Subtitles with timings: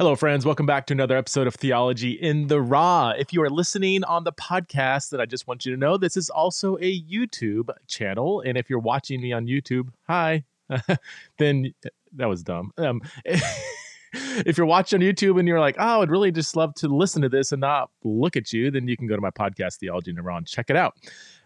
[0.00, 0.46] Hello, friends.
[0.46, 3.10] Welcome back to another episode of Theology in the Raw.
[3.10, 6.16] If you are listening on the podcast, then I just want you to know this
[6.16, 8.40] is also a YouTube channel.
[8.40, 10.44] And if you're watching me on YouTube, hi,
[11.38, 11.74] then
[12.14, 12.72] that was dumb.
[12.78, 13.02] Um,
[14.12, 17.22] if you're watching on YouTube and you're like, oh, I'd really just love to listen
[17.22, 20.12] to this and not look at you, then you can go to my podcast, Theology
[20.12, 20.96] the check it out.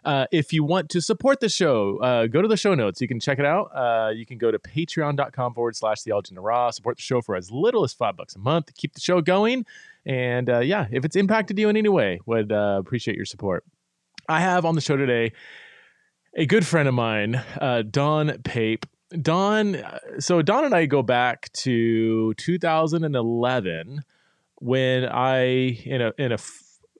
[0.05, 3.01] Uh, if you want to support the show, uh, go to the show notes.
[3.01, 3.71] You can check it out.
[3.75, 6.69] Uh, you can go to patreon.com forward slash theology raw.
[6.69, 9.19] Support the show for as little as five bucks a month to keep the show
[9.19, 9.65] going.
[10.05, 13.65] And uh, yeah, if it's impacted you in any way, would uh, appreciate your support.
[14.29, 15.33] I have on the show today
[16.35, 18.85] a good friend of mine, uh, Don Pape.
[19.21, 19.77] Don,
[20.19, 24.03] so Don and I go back to 2011
[24.59, 25.43] when I
[25.85, 26.37] in a in a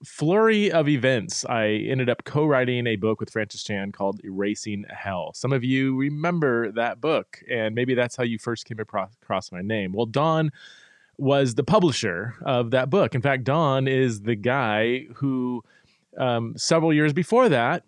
[0.04, 4.86] flurry of events, I ended up co writing a book with Francis Chan called Erasing
[4.90, 5.32] Hell.
[5.34, 9.62] Some of you remember that book, and maybe that's how you first came across my
[9.62, 9.94] name.
[9.94, 10.52] Well, Don
[11.18, 13.16] was the publisher of that book.
[13.16, 15.64] In fact, Don is the guy who,
[16.18, 17.84] um, several years before that,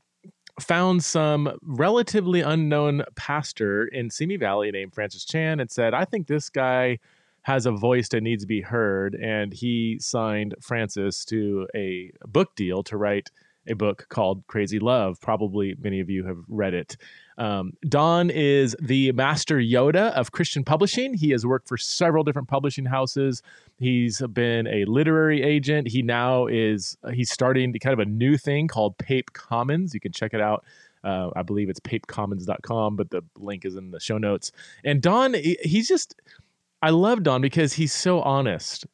[0.59, 6.27] found some relatively unknown pastor in Simi Valley named Francis Chan and said, I think
[6.27, 7.00] this guy
[7.44, 9.16] has a voice that needs to be heard.
[9.16, 13.30] And he signed Francis to a book deal to write
[13.68, 15.20] a book called Crazy Love.
[15.22, 16.98] Probably many of you have read it.
[17.38, 21.14] Um, Don is the master Yoda of Christian publishing.
[21.14, 23.44] He has worked for several different publishing houses.
[23.78, 25.88] He's been a literary agent.
[25.88, 29.94] He now is he's starting kind of a new thing called Pape Commons.
[29.94, 30.66] You can check it out.
[31.04, 34.52] Uh, I believe it's papecommons.com, but the link is in the show notes.
[34.84, 36.16] And Don, he's just
[36.81, 38.86] I love Don because he's so honest.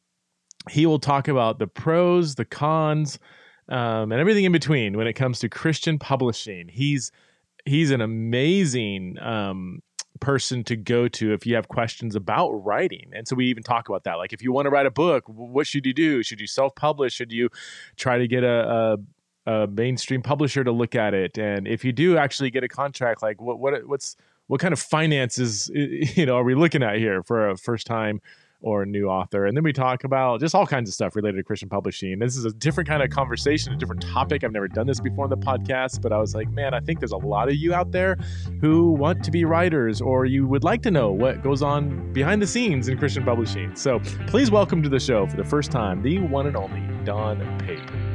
[0.70, 3.18] He will talk about the pros, the cons,
[3.68, 6.68] um, and everything in between when it comes to Christian publishing.
[6.68, 7.10] He's
[7.64, 9.82] he's an amazing um,
[10.20, 13.10] person to go to if you have questions about writing.
[13.14, 14.14] And so we even talk about that.
[14.14, 16.22] Like if you want to write a book, what should you do?
[16.22, 17.14] Should you self-publish?
[17.14, 17.48] Should you
[17.96, 18.98] try to get a,
[19.46, 21.38] a, a mainstream publisher to look at it?
[21.38, 24.16] And if you do actually get a contract, like what what what's
[24.46, 28.20] what kind of finances you know are we looking at here for a first time
[28.64, 29.46] or a new author.
[29.46, 32.18] And then we talk about just all kinds of stuff related to christian publishing.
[32.18, 34.42] This is a different kind of conversation a different topic.
[34.42, 36.98] I've never done this before in the podcast but i was like man i think
[36.98, 38.16] there's a lot of you out there
[38.60, 42.40] who want to be writers or you would like to know what goes on behind
[42.40, 43.74] the scenes in christian publishing.
[43.76, 47.38] So please welcome to the show for the first time the one and only don
[47.58, 48.13] pape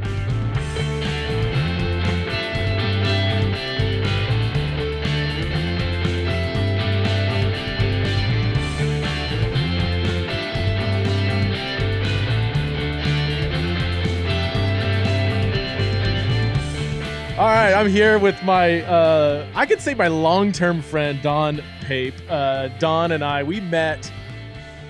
[17.39, 21.61] All right, I'm here with my, uh, I could say my long term friend, Don
[21.79, 22.13] Pape.
[22.27, 24.11] Uh, Don and I, we met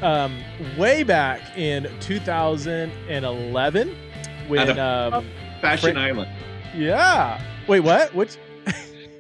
[0.02, 0.36] um,
[0.76, 3.96] way back in 2011
[4.48, 4.80] when.
[4.80, 5.28] Um,
[5.62, 6.32] Fashion Fra- Island.
[6.76, 7.40] Yeah.
[7.68, 8.16] Wait, what?
[8.16, 8.38] Which?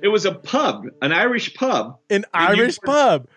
[0.01, 1.99] it was a pub, an Irish pub.
[2.09, 3.27] An Irish pub.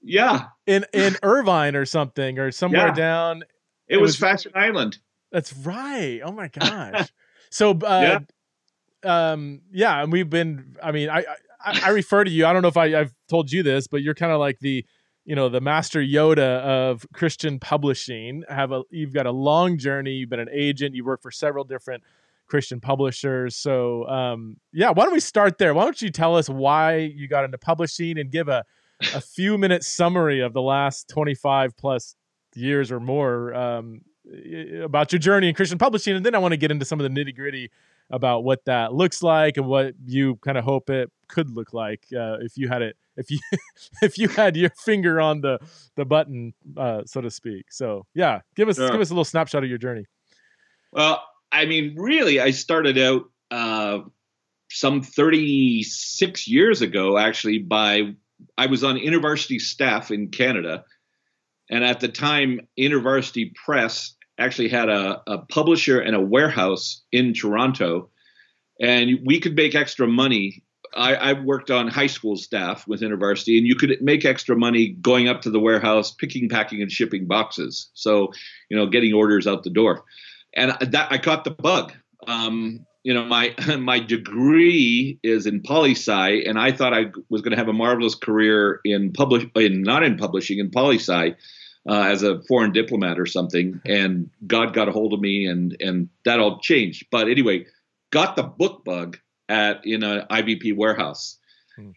[0.00, 0.44] Yeah.
[0.66, 2.94] In in Irvine or something, or somewhere yeah.
[2.94, 3.42] down.
[3.86, 4.96] It, it was, was, Fashion Island.
[5.30, 6.22] That's right.
[6.24, 7.12] Oh my gosh.
[7.50, 8.18] so uh, yeah
[9.04, 10.76] um, yeah, and we've been.
[10.82, 11.24] I mean, I,
[11.64, 12.46] I, I refer to you.
[12.46, 14.84] I don't know if I, I've told you this, but you're kind of like the,
[15.24, 18.44] you know, the master Yoda of Christian publishing.
[18.48, 20.12] Have a you've got a long journey.
[20.12, 20.94] You've been an agent.
[20.94, 22.02] You work for several different
[22.46, 23.56] Christian publishers.
[23.56, 25.74] So, um, yeah, why don't we start there?
[25.74, 28.64] Why don't you tell us why you got into publishing and give a
[29.14, 32.16] a few minute summary of the last 25 plus
[32.54, 34.00] years or more um,
[34.82, 37.04] about your journey in Christian publishing, and then I want to get into some of
[37.04, 37.70] the nitty gritty
[38.10, 42.06] about what that looks like and what you kind of hope it could look like
[42.16, 43.38] uh, if you had it if you
[44.02, 45.58] if you had your finger on the
[45.96, 47.66] the button uh, so to speak.
[47.70, 50.06] So yeah give us give us a little snapshot of your journey.
[50.92, 51.22] Well
[51.52, 54.00] i mean really i started out uh,
[54.68, 58.14] some 36 years ago actually by
[58.58, 60.84] i was on InterVarsity staff in canada.
[61.68, 67.32] And at the time InterVarsity press actually had a, a publisher and a warehouse in
[67.32, 68.10] Toronto,
[68.80, 70.62] and we could make extra money.
[70.94, 74.90] I, I, worked on high school staff with InterVarsity, and you could make extra money
[75.00, 77.90] going up to the warehouse, picking, packing, and shipping boxes.
[77.94, 78.32] So,
[78.70, 80.04] you know, getting orders out the door,
[80.54, 81.92] and that I caught the bug.
[82.26, 87.42] Um, you know, my my degree is in poli sci, and I thought I was
[87.42, 91.34] going to have a marvelous career in publish, in not in publishing, in poli sci
[91.88, 95.76] uh, as a foreign diplomat or something, and God got a hold of me, and
[95.80, 97.06] and that all changed.
[97.10, 97.66] But anyway,
[98.10, 99.18] got the book bug
[99.48, 101.38] at in an IVP warehouse,
[101.76, 101.90] hmm.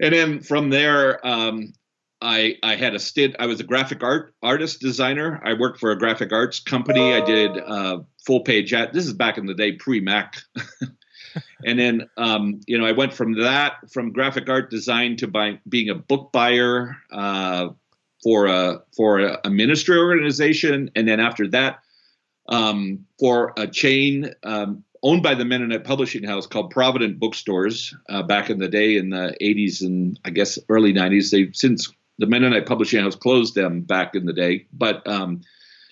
[0.00, 1.72] and then from there, um,
[2.20, 3.36] I I had a stint.
[3.38, 5.40] I was a graphic art artist designer.
[5.44, 7.14] I worked for a graphic arts company.
[7.14, 8.92] I did uh, full page ad.
[8.92, 10.36] This is back in the day pre Mac.
[11.64, 15.60] and then um, you know I went from that from graphic art design to buy,
[15.68, 17.68] being a book buyer uh,
[18.22, 21.80] for a for a, a, ministry organization, and then after that
[22.48, 28.22] um, for a chain um, owned by the Mennonite Publishing House called Provident Bookstores uh,
[28.22, 31.30] back in the day in the 80s and I guess early 90s.
[31.30, 35.40] They since the Mennonite Publishing House closed them back in the day, but um,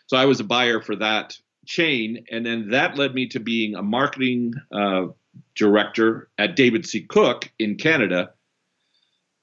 [0.07, 3.75] so I was a buyer for that chain, and then that led me to being
[3.75, 5.07] a marketing uh,
[5.55, 7.03] director at David C.
[7.03, 8.33] Cook in Canada.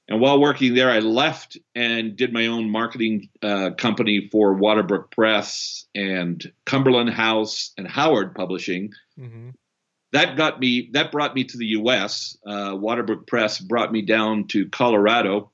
[0.07, 5.10] And while working there, I left and did my own marketing uh, company for Waterbrook
[5.12, 8.92] Press and Cumberland House and Howard Publishing.
[9.19, 9.50] Mm-hmm.
[10.12, 10.90] That got me.
[10.94, 12.38] That brought me to the U.S.
[12.46, 15.52] Uh, Waterbrook Press brought me down to Colorado.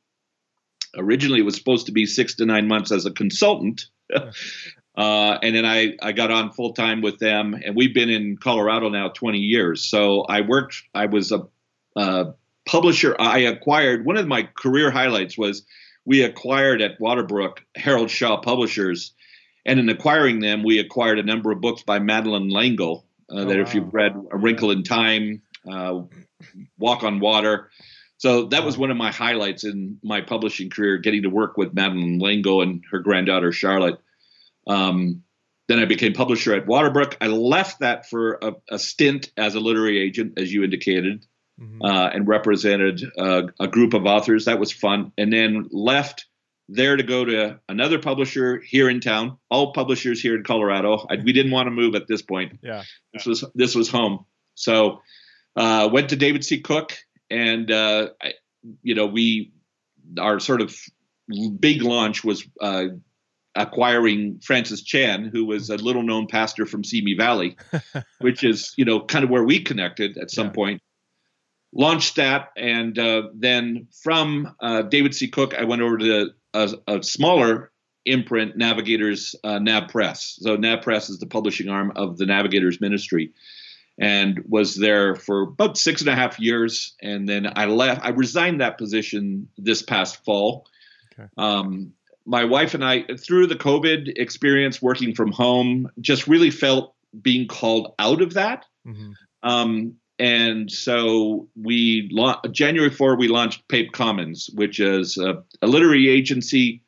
[0.98, 3.86] Originally, it was supposed to be six to nine months as a consultant,
[4.96, 8.38] Uh, and then I, I got on full time with them, and we've been in
[8.38, 9.86] Colorado now 20 years.
[9.90, 11.48] So I worked, I was a,
[11.96, 12.34] a
[12.66, 13.16] publisher.
[13.20, 15.66] I acquired one of my career highlights was
[16.06, 19.14] we acquired at Waterbrook Harold Shaw Publishers.
[19.66, 23.06] And in acquiring them, we acquired a number of books by Madeleine L'Engle.
[23.30, 25.42] Uh, oh, that if you've read A Wrinkle in Time,
[25.72, 26.02] uh,
[26.78, 27.70] Walk on Water.
[28.18, 31.74] So that was one of my highlights in my publishing career, getting to work with
[31.74, 34.00] Madeleine L'Engle and her granddaughter Charlotte.
[34.68, 35.24] Um,
[35.68, 37.16] then I became publisher at Waterbrook.
[37.22, 41.26] I left that for a, a stint as a literary agent, as you indicated,
[41.60, 41.82] mm-hmm.
[41.82, 44.46] uh, and represented uh, a group of authors.
[44.46, 45.12] That was fun.
[45.18, 46.26] And then left
[46.70, 49.38] there to go to another publisher here in town.
[49.50, 51.06] All publishers here in Colorado.
[51.10, 52.60] I, we didn't want to move at this point.
[52.62, 52.84] Yeah,
[53.14, 54.26] this was this was home.
[54.56, 55.02] So
[55.56, 56.62] uh, went to David C.
[56.62, 56.98] Cook,
[57.30, 58.34] and uh, I,
[58.84, 59.52] you know we
[60.20, 60.76] our sort of
[61.60, 62.86] big launch was uh,
[63.56, 67.58] acquiring Francis Chan, who was a little known pastor from Simi Valley,
[68.20, 70.54] which is, you know, kind of where we connected at some yeah.
[70.54, 70.82] point.
[71.74, 72.50] Launched that.
[72.58, 75.28] And uh, then from uh, David C.
[75.28, 77.72] Cook, I went over to a, a smaller
[78.06, 80.38] imprint, Navigators uh, Nav Press.
[80.42, 83.32] So Nav Press is the publishing arm of the Navigators Ministry.
[84.00, 86.96] And was there for about six and a half years.
[87.02, 90.66] And then I left, I resigned that position this past fall.
[91.14, 91.30] Okay.
[91.38, 91.94] Um,
[92.26, 97.48] my wife and I, through the COVID experience working from home, just really felt being
[97.48, 98.66] called out of that.
[98.88, 99.12] Mm-hmm.
[99.44, 102.08] Um, and so we
[102.52, 106.84] January 4 we launched Pape Commons, which is a, a literary agency.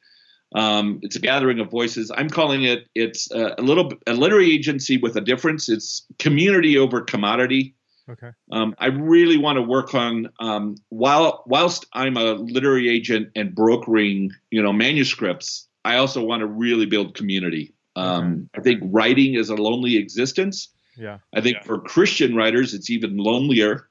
[0.55, 2.11] Um, it's a gathering of voices.
[2.15, 5.67] I'm calling it it's a, a, little a literary agency with a difference.
[5.67, 7.73] It's community over commodity.
[8.07, 8.29] Okay.
[8.51, 13.55] Um, I really want to work on um, while whilst I'm a literary agent and
[13.55, 15.67] brokering, you know, manuscripts.
[15.83, 17.73] I also want to really build community.
[17.95, 18.59] Um, okay.
[18.59, 20.69] I think writing is a lonely existence.
[20.97, 21.19] Yeah.
[21.33, 21.63] I think yeah.
[21.63, 23.89] for Christian writers, it's even lonelier.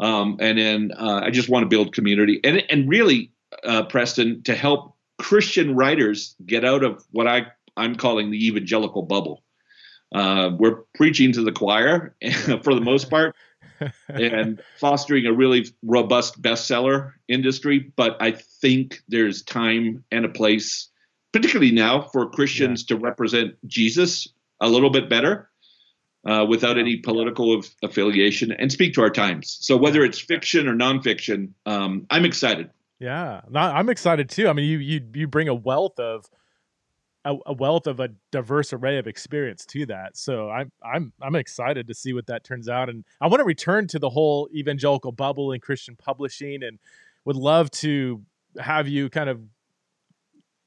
[0.00, 3.30] Um, and then uh, I just want to build community and and really,
[3.64, 7.46] uh, Preston, to help Christian writers get out of what I
[7.76, 9.42] I'm calling the evangelical bubble.
[10.14, 12.14] Uh, we're preaching to the choir
[12.62, 13.34] for the most part
[14.08, 17.92] and fostering a really robust bestseller industry.
[17.96, 20.88] But I think there's time and a place,
[21.32, 22.96] particularly now, for Christians yeah.
[22.96, 24.28] to represent Jesus
[24.60, 25.50] a little bit better.
[26.24, 29.58] Uh, without any political of, affiliation and speak to our times.
[29.60, 32.70] So whether it's fiction or nonfiction, um, I'm excited.
[33.00, 34.46] Yeah, I'm excited too.
[34.48, 36.30] I mean, you you you bring a wealth of
[37.24, 40.16] a, a, wealth of a diverse array of experience to that.
[40.16, 43.44] So I'm I'm I'm excited to see what that turns out, and I want to
[43.44, 46.78] return to the whole evangelical bubble in Christian publishing, and
[47.24, 48.22] would love to
[48.60, 49.40] have you kind of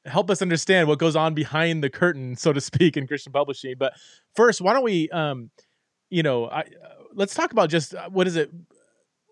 [0.06, 3.76] help us understand what goes on behind the curtain, so to speak, in Christian publishing.
[3.78, 3.94] But
[4.36, 5.50] first, why don't we, um,
[6.10, 6.64] you know, I, uh,
[7.14, 8.52] let's talk about just uh, what is it.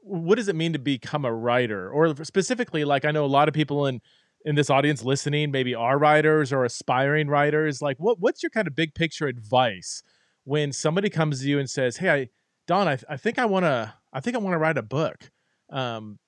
[0.06, 3.48] What does it mean to become a writer, or specifically, like I know a lot
[3.48, 4.02] of people in
[4.46, 8.68] in this audience listening maybe are writers or aspiring writers like what what's your kind
[8.68, 10.04] of big picture advice
[10.44, 12.30] when somebody comes to you and says hey I,
[12.68, 15.32] don i, I think i want to i think i want to write a book
[15.70, 16.20] um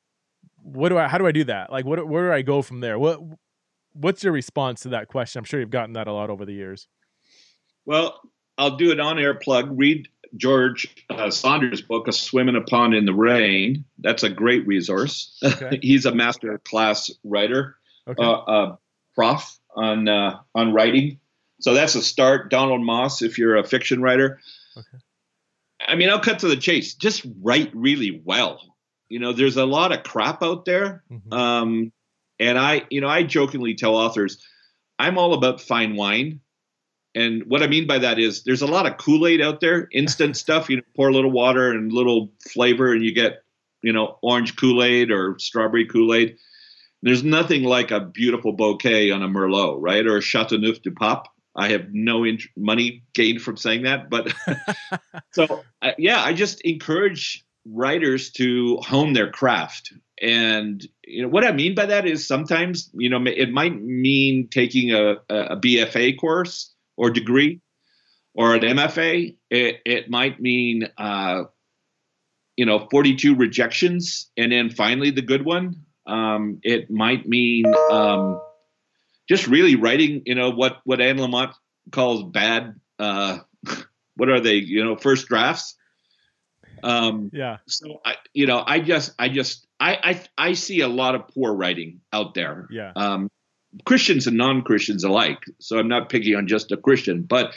[0.62, 2.80] what do i how do i do that like what where do i go from
[2.80, 3.20] there what
[3.96, 6.54] what's your response to that question i'm sure you've gotten that a lot over the
[6.54, 6.88] years
[7.86, 8.20] well
[8.58, 12.94] i'll do an on-air plug read george uh, saunders book a swim in a pond
[12.94, 15.80] in the rain that's a great resource okay.
[15.82, 18.24] he's a master class writer okay.
[18.24, 18.76] uh, uh,
[19.16, 21.20] prof on uh, on writing.
[21.60, 22.50] So that's a start.
[22.50, 24.40] Donald Maass, if you're a fiction writer.
[24.78, 24.98] Okay.
[25.88, 26.94] I mean, I'll cut to the chase.
[26.96, 28.60] Just write really well.
[29.10, 31.04] You know, there's a lot of crap out there.
[31.12, 31.34] Mm-hmm.
[31.34, 31.92] Um,
[32.40, 34.44] And I, you know, I jokingly tell authors,
[35.00, 36.42] I'm all about fine wine.
[37.14, 40.36] And what I mean by that is there's a lot of Kool-Aid out there, instant
[40.38, 40.70] stuff.
[40.70, 43.44] You pour a little water and little flavor and you get,
[43.82, 46.38] you know, orange Kool-Aid or strawberry Kool-Aid.
[47.02, 50.06] There's nothing like a beautiful bouquet on a Merlot, right?
[50.06, 51.28] Or a Chateauneuf du Pape.
[51.56, 54.34] I have no int- money gained from saying that, but
[55.32, 59.94] so uh, yeah, I just encourage writers to hone their craft.
[60.22, 64.48] And you know what I mean by that is sometimes you know it might mean
[64.50, 67.62] taking a, a BFA course or degree
[68.34, 69.36] or an MFA.
[69.50, 71.44] It, it might mean uh,
[72.56, 75.86] you know 42 rejections and then finally the good one.
[76.08, 78.40] Um, it might mean um,
[79.28, 81.54] just really writing, you know, what what Anne Lamott
[81.92, 82.80] calls bad.
[83.00, 83.40] Uh,
[84.16, 84.56] what are they?
[84.56, 85.76] You know, first drafts.
[86.84, 87.58] Um, yeah.
[87.68, 89.98] So I, you know, I just, I just, I,
[90.38, 92.68] I, I see a lot of poor writing out there.
[92.72, 92.92] Yeah.
[92.96, 93.30] Um,
[93.84, 95.44] Christians and non-Christians alike.
[95.60, 97.54] So I'm not picking on just a Christian, but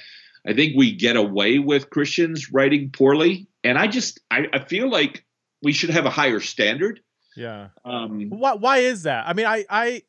[0.46, 4.90] I think we get away with Christians writing poorly, and I just, I, I feel
[4.90, 5.25] like
[5.62, 7.00] we should have a higher standard.
[7.37, 7.68] Yeah.
[7.84, 9.28] Um, why, why is that?
[9.28, 10.02] I mean, I, I,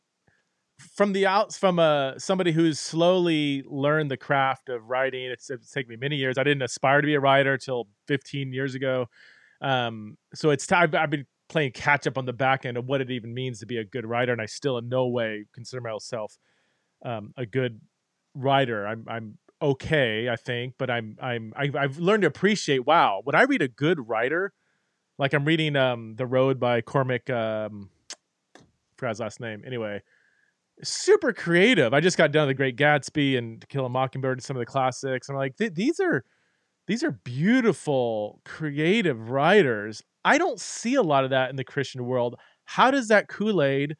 [0.80, 5.72] from the outs from a somebody who's slowly learned the craft of writing it's, it's
[5.72, 9.06] taken me many years i didn't aspire to be a writer till 15 years ago
[9.62, 13.02] um, so it's time I've, been playing catch up on the back end of what
[13.02, 15.82] it even means to be a good writer and i still in no way consider
[15.82, 16.38] myself
[17.04, 17.82] um, a good
[18.34, 23.20] writer i'm i'm okay i think but i'm i'm I've, I've learned to appreciate wow
[23.24, 24.54] when i read a good writer
[25.18, 27.90] like i'm reading um the road by cormac um
[28.56, 28.62] I
[28.96, 30.02] forgot his last name anyway
[30.84, 31.94] super creative.
[31.94, 34.56] I just got done with The Great Gatsby and To Kill a Mockingbird and some
[34.56, 35.30] of the classics.
[35.30, 36.24] I'm like, these are
[36.88, 40.02] these are beautiful, creative writers.
[40.26, 42.36] I don't see a lot of that in the Christian world.
[42.66, 43.96] How does that Kool Aid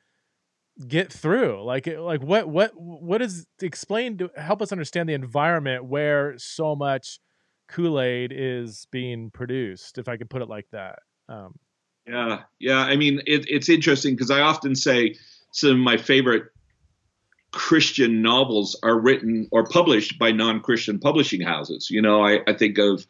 [0.88, 1.64] get through?
[1.64, 6.76] Like, like what what what is explain to help us understand the environment where so
[6.76, 7.20] much
[7.68, 11.00] Kool Aid is being produced, if I could put it like that.
[11.28, 11.54] Um,
[12.08, 12.80] yeah, yeah.
[12.80, 15.16] I mean, it, it's interesting because I often say
[15.52, 16.46] some of my favorite
[17.52, 21.90] Christian novels are written or published by non-Christian publishing houses.
[21.90, 23.06] You know, I, I think of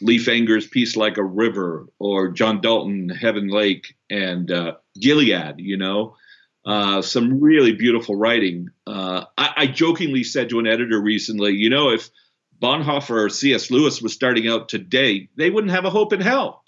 [0.00, 5.54] Leif Enger's Peace Like a River or John Dalton, Heaven Lake, and uh, Gilead.
[5.58, 6.16] You know,
[6.64, 8.70] uh, some really beautiful writing.
[8.86, 12.10] Uh, I, I, jokingly said to an editor recently, you know, if
[12.60, 13.70] Bonhoeffer or C.S.
[13.70, 16.64] Lewis was starting out today, they wouldn't have a hope in hell.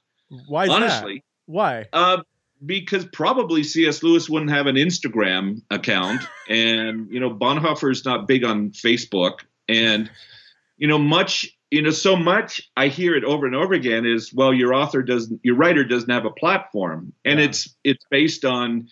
[0.48, 0.68] Why?
[0.68, 1.52] Honestly, that?
[1.52, 1.84] why?
[2.64, 4.02] Because probably C.S.
[4.02, 9.40] Lewis wouldn't have an Instagram account, and you know Bonhoeffer is not big on Facebook,
[9.68, 10.10] and
[10.78, 14.32] you know much you know so much I hear it over and over again is
[14.32, 17.46] well your author doesn't your writer doesn't have a platform, and yeah.
[17.46, 18.88] it's it's based on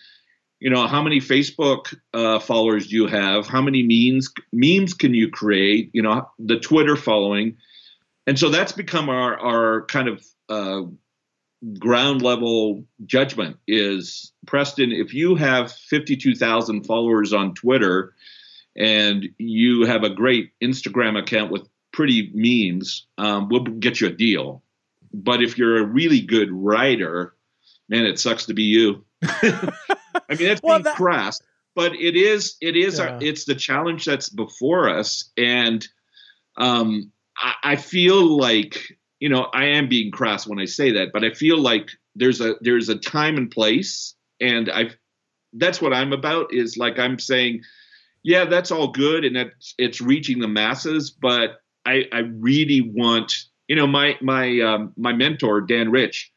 [0.60, 5.14] you know how many Facebook uh, followers do you have, how many memes memes can
[5.14, 7.56] you create, you know the Twitter following,
[8.26, 10.82] and so that's become our our kind of uh,
[11.78, 18.14] ground level judgment is Preston, if you have 52,000 followers on Twitter
[18.76, 24.12] and you have a great Instagram account with pretty memes, um, we'll get you a
[24.12, 24.62] deal.
[25.12, 27.34] But if you're a really good writer,
[27.88, 29.04] man, it sucks to be you.
[29.22, 29.70] I
[30.30, 31.40] mean, that's well, being that- crass,
[31.74, 33.04] but it is, it is, yeah.
[33.04, 35.30] our, it's the challenge that's before us.
[35.36, 35.86] And
[36.56, 41.12] um, I, I feel like you know, I am being crass when I say that,
[41.12, 44.90] but I feel like there's a there's a time and place, and I
[45.52, 46.52] that's what I'm about.
[46.52, 47.62] Is like I'm saying,
[48.22, 53.34] yeah, that's all good, and it's it's reaching the masses, but I I really want,
[53.68, 56.32] you know, my my um, my mentor Dan Rich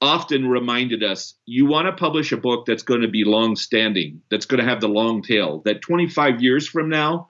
[0.00, 4.20] often reminded us you want to publish a book that's going to be long standing
[4.30, 7.28] that's going to have the long tail that 25 years from now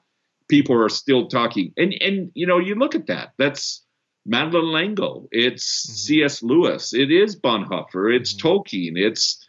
[0.48, 3.82] people are still talking and and you know you look at that that's
[4.28, 5.94] Madeleine L'Engle, it's mm-hmm.
[5.94, 6.42] C.S.
[6.42, 8.46] Lewis, it is Bonhoeffer, it's mm-hmm.
[8.46, 9.44] Tolkien, it's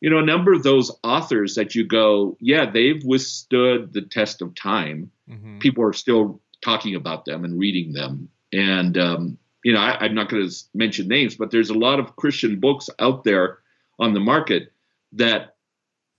[0.00, 4.42] you know a number of those authors that you go, yeah, they've withstood the test
[4.42, 5.10] of time.
[5.30, 5.60] Mm-hmm.
[5.60, 10.14] People are still talking about them and reading them, and um, you know I, I'm
[10.14, 13.60] not going to mention names, but there's a lot of Christian books out there
[14.00, 14.72] on the market
[15.12, 15.54] that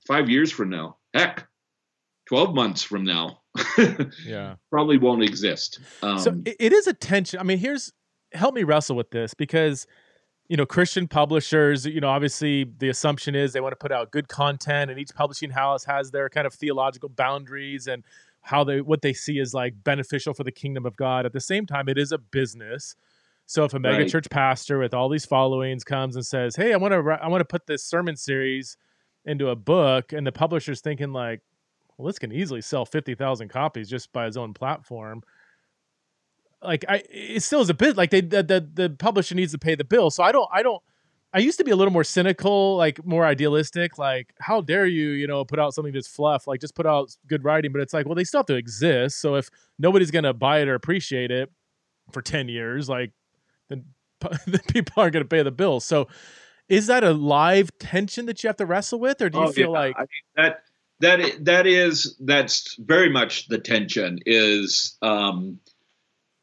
[0.08, 1.46] five years from now, heck,
[2.28, 3.42] 12 months from now
[4.26, 7.94] yeah probably won't exist um, so it is a tension i mean here's
[8.36, 9.88] help me wrestle with this because
[10.48, 14.12] you know christian publishers you know obviously the assumption is they want to put out
[14.12, 18.04] good content and each publishing house has their kind of theological boundaries and
[18.42, 21.42] how they what they see as like beneficial for the kingdom of god at the
[21.42, 22.96] same time it is a business
[23.48, 24.10] so if a mega right.
[24.10, 27.42] church pastor with all these followings comes and says hey i want to i want
[27.42, 28.78] to put this sermon series
[29.26, 31.42] into a book and the publisher's thinking like,
[31.98, 35.24] well, this can easily sell 50,000 copies just by his own platform.
[36.66, 39.58] Like I, it still is a bit like they, the, the, the publisher needs to
[39.58, 40.10] pay the bill.
[40.12, 40.82] So I don't, I don't,
[41.34, 45.10] I used to be a little more cynical, like more idealistic, like how dare you,
[45.10, 47.74] you know, put out something that's fluff, like just put out good writing.
[47.74, 49.20] But it's like, well, they still have to exist.
[49.20, 51.52] So if nobody's gonna buy it or appreciate it
[52.12, 53.12] for ten years, like
[53.68, 53.84] then,
[54.48, 55.82] then people aren't gonna pay the bill.
[55.82, 56.08] So
[56.70, 59.52] is that a live tension that you have to wrestle with, or do you Oh,
[59.52, 59.80] feel yeah.
[59.80, 60.08] like I mean,
[60.38, 60.64] that
[61.02, 65.60] that that is that's very much the tension is um,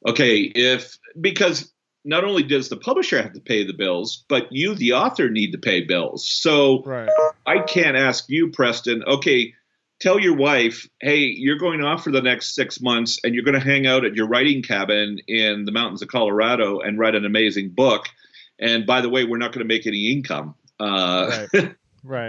[0.06, 1.73] okay if because
[2.04, 5.52] not only does the publisher have to pay the bills, but you, the author, need
[5.52, 6.28] to pay bills.
[6.28, 7.09] So right?
[7.47, 9.54] I can't ask you, Preston, okay,
[10.00, 13.59] tell your wife, hey, you're going off for the next six months and you're going
[13.59, 17.25] to hang out at your writing cabin in the mountains of Colorado and write an
[17.25, 18.06] amazing book.
[18.59, 20.56] And by the way, we're not going to make any income.
[20.80, 21.76] Uh, Right.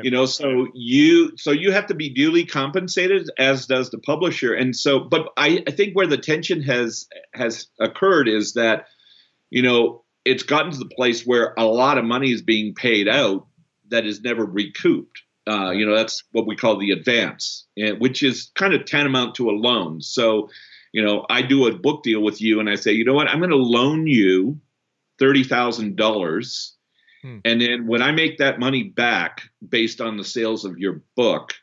[0.03, 4.53] you know so you so you have to be duly compensated as does the publisher.
[4.53, 8.87] And so but i i think where the tension has has occurred is that
[9.49, 13.07] you know it's gotten to the place where a lot of money is being paid
[13.07, 13.47] out
[13.89, 15.21] that is never recouped.
[15.45, 19.35] Uh, you know that's what we call the advance eh, which is kind of tantamount
[19.35, 20.01] to a loan.
[20.01, 20.49] So
[20.91, 23.27] you know i do a book deal with you and i say you know what?
[23.27, 24.61] I'm going to loan you
[25.19, 26.72] $30000
[27.23, 27.39] Hmm.
[27.45, 31.53] and then when I make that money back based on the sales of your book,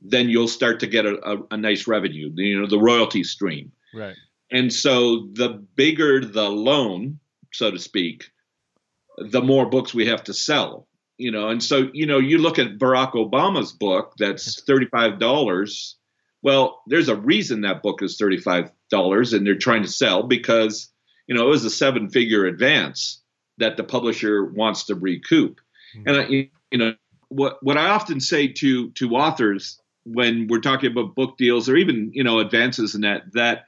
[0.00, 3.72] then you'll start to get a, a, a nice revenue, you know, the royalty stream.
[3.92, 4.14] Right.
[4.50, 7.18] And so the bigger the loan,
[7.52, 8.30] so to speak,
[9.18, 10.86] the more books we have to sell.
[11.18, 15.96] You know, and so you know, you look at Barack Obama's book that's thirty-five dollars.
[16.42, 20.90] Well, there's a reason that book is thirty-five dollars, and they're trying to sell because
[21.28, 23.21] you know it was a seven-figure advance
[23.58, 25.60] that the publisher wants to recoup.
[25.96, 26.02] Mhm.
[26.06, 26.94] And I, you know,
[27.28, 31.76] what what I often say to to authors when we're talking about book deals or
[31.76, 33.66] even you know advances in that that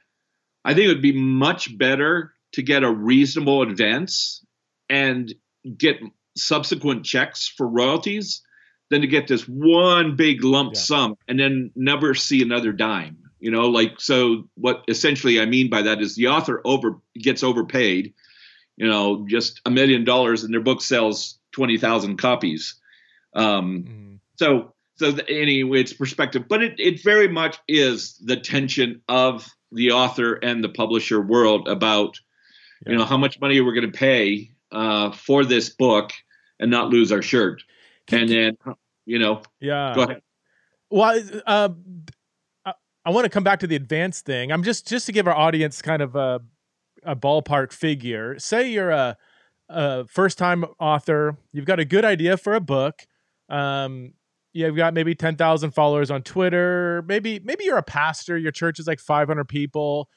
[0.63, 4.43] I think it would be much better to get a reasonable advance
[4.89, 5.33] and
[5.77, 5.99] get
[6.37, 8.41] subsequent checks for royalties
[8.89, 10.79] than to get this one big lump Yeah.
[10.81, 13.17] sum and then never see another dime.
[13.39, 17.43] You know, like so what essentially I mean by that is the author over gets
[17.43, 18.13] overpaid,
[18.77, 22.75] you know, just a million dollars and their book sells 20,000 copies.
[23.33, 24.19] Um, Mhm.
[24.37, 29.45] so so the, anyway it's perspective but it, it very much is the tension of
[29.73, 32.17] the author and the publisher world about
[32.87, 36.11] you know how much money we're going to pay uh, for this book
[36.59, 37.61] and not lose our shirt
[38.09, 38.57] and then
[39.05, 39.93] you know Yeah.
[39.95, 40.21] go ahead
[40.89, 41.69] Well, uh,
[42.65, 42.73] I,
[43.05, 44.51] I want to come back to the advanced thing.
[44.51, 46.41] I'm just just to give our audience kind of a,
[47.05, 48.37] a ballpark figure.
[48.39, 49.17] Say you're a,
[49.69, 51.37] a first time author.
[51.51, 53.05] You've got a good idea for a book.
[53.49, 54.13] Um,
[54.53, 57.03] you've got maybe ten thousand followers on Twitter.
[57.07, 58.37] Maybe maybe you're a pastor.
[58.37, 60.09] Your church is like 500 people.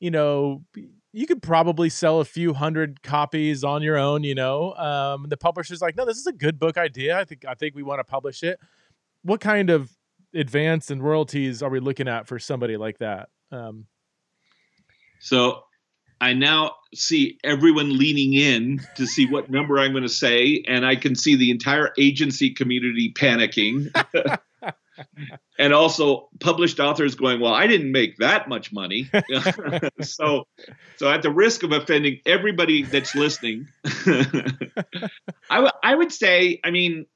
[0.00, 0.64] You know,
[1.12, 4.24] you could probably sell a few hundred copies on your own.
[4.24, 7.18] You know, um, the publisher's like, no, this is a good book idea.
[7.18, 8.58] I think I think we want to publish it.
[9.22, 9.90] What kind of
[10.34, 13.28] advance and royalties are we looking at for somebody like that?
[13.52, 13.86] Um,
[15.20, 15.62] so
[16.22, 20.86] i now see everyone leaning in to see what number i'm going to say and
[20.86, 23.90] i can see the entire agency community panicking.
[25.58, 29.10] And also published authors going well i didn't make that much money.
[30.02, 30.46] So
[30.96, 33.68] so at the risk of offending everybody that's listening
[35.50, 37.06] I would- I would say i mean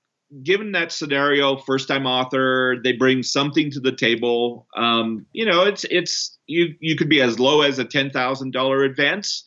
[0.42, 4.66] given that scenario first time author they bring something to the table.
[4.76, 9.44] Um, you know it's it's you you could be as low as a $10000 advance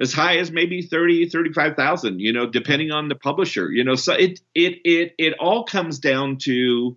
[0.00, 3.94] as high as maybe 30 35000 you know depending on the publisher you know.
[3.94, 6.96] So it it it it all comes down to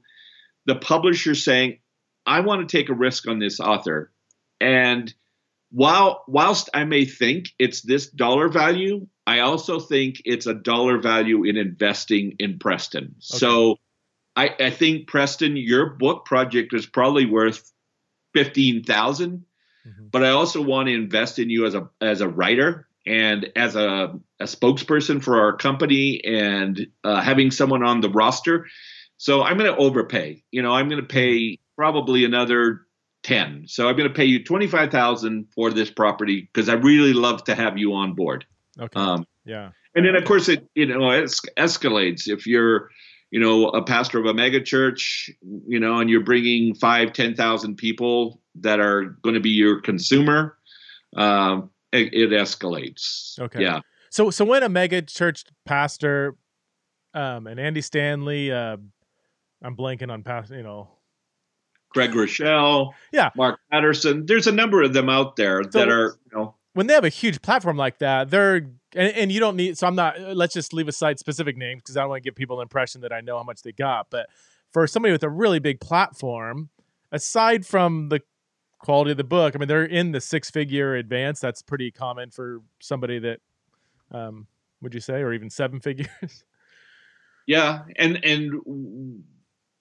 [0.65, 1.79] the publisher saying
[2.25, 4.11] i want to take a risk on this author.
[4.59, 5.13] And
[5.71, 10.97] while whilst i may think it's this dollar value i also think it's a dollar
[10.99, 13.77] value in investing in preston so
[14.37, 17.71] I, I think preston your book project is probably worth
[18.33, 19.45] 15000
[19.87, 20.09] Mhm.
[20.11, 23.75] but I also want to invest in you as a as a writer and as
[23.75, 28.65] a, a spokesperson for our company and uh, having someone on the roster.
[29.17, 30.43] So I'm going to overpay.
[30.51, 32.81] You know, I'm going to pay probably another
[33.21, 33.65] ten.
[33.67, 37.13] So I'm going to pay you twenty five thousand for this property because I really
[37.13, 38.45] love to have you on board.
[38.79, 38.99] Okay.
[38.99, 39.71] Um, yeah.
[39.95, 41.25] and then of course it you know it
[41.57, 42.89] escalates if you're
[43.31, 45.29] you know a pastor of a mega church
[45.67, 49.81] you know and you're bringing five ten thousand people that are going to be your
[49.81, 50.57] consumer
[51.15, 53.61] um, it, it escalates Okay.
[53.61, 56.35] yeah So so when a mega church pastor
[57.15, 58.77] um, and Andy Stanley, uh,
[59.63, 60.89] I'm blanking on past, you know.
[61.89, 64.25] Craig Groeschel, yeah, Mark Batterson.
[64.25, 67.05] There's a number of them out there so, that are, you know, when they have
[67.05, 69.77] a huge platform like that, they're and, and you don't need.
[69.77, 70.19] So I'm not.
[70.19, 73.01] Let's just leave aside specific names because I don't want to give people an impression
[73.01, 74.07] that I know how much they got.
[74.09, 74.27] But
[74.71, 76.69] for somebody with a really big platform,
[77.13, 78.21] aside from the
[78.79, 81.39] quality of the book, I mean, they're in the six figure advance.
[81.39, 83.39] That's pretty common for somebody that,
[84.11, 84.45] um,
[84.81, 86.43] would you say, or even seven figures?
[87.47, 89.23] Yeah, and and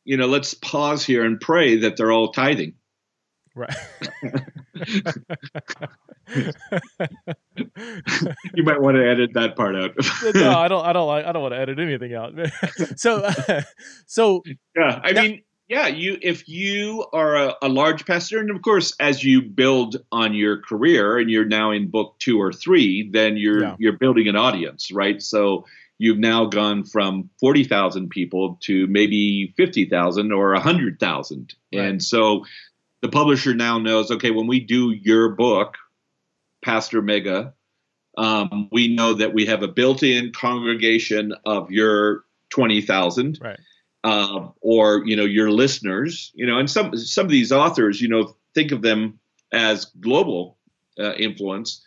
[0.05, 2.75] you know, let's pause here and pray that they're all tithing.
[3.57, 3.75] Right.
[8.55, 9.93] you might want to edit that part out.
[10.35, 10.85] no, I don't.
[10.85, 11.25] I don't like.
[11.25, 12.33] I don't want to edit anything out.
[12.97, 13.63] so, uh,
[14.07, 14.43] so
[14.77, 15.01] yeah.
[15.03, 15.87] I mean, yeah.
[15.87, 20.35] You, if you are a, a, large pastor, and of course, as you build on
[20.35, 23.77] your career, and you're now in book two or three, then you're yeah.
[23.79, 25.23] you're building an audience, right?
[25.23, 25.67] So
[25.99, 31.55] you've now gone from 40,000 people to maybe 50,000 or 100,000.
[31.73, 31.85] Right.
[31.85, 32.45] And so
[33.05, 35.77] the publisher now knows okay, when we do your book,
[36.65, 37.53] Pastor Mega,
[38.17, 43.39] um, we know that we have a built in congregation of your 20,000.
[43.43, 43.61] Right.
[44.03, 48.09] Uh, or you know your listeners you know and some some of these authors you
[48.09, 49.19] know think of them
[49.51, 50.59] as global
[51.01, 51.83] uh, influence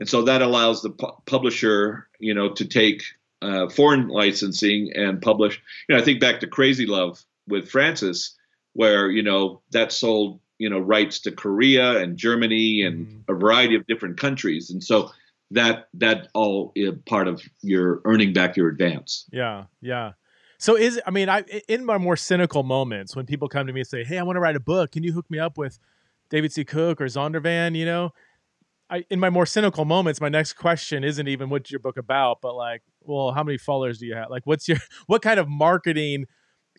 [0.00, 3.04] and so that allows the pu- publisher you know to take
[3.42, 5.62] uh, foreign licensing and publish.
[5.88, 8.36] You know, I think back to Crazy Love with Francis,
[8.72, 13.32] where you know that sold you know rights to Korea and Germany and mm-hmm.
[13.32, 15.10] a variety of different countries, and so
[15.50, 19.26] that that all is part of your earning back your advance.
[19.32, 20.12] Yeah, yeah.
[20.58, 23.80] So is I mean, I in my more cynical moments when people come to me
[23.80, 24.92] and say, "Hey, I want to write a book.
[24.92, 25.80] Can you hook me up with
[26.30, 26.64] David C.
[26.64, 28.12] Cook or Zondervan?" You know,
[28.88, 32.40] I, in my more cynical moments, my next question isn't even what's your book about,
[32.40, 34.30] but like, well, how many followers do you have?
[34.30, 36.26] Like, what's your what kind of marketing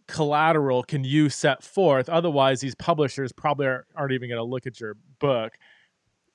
[0.08, 2.10] collateral can you set forth?
[2.10, 5.54] Otherwise, these publishers probably are, not even going to look at your book.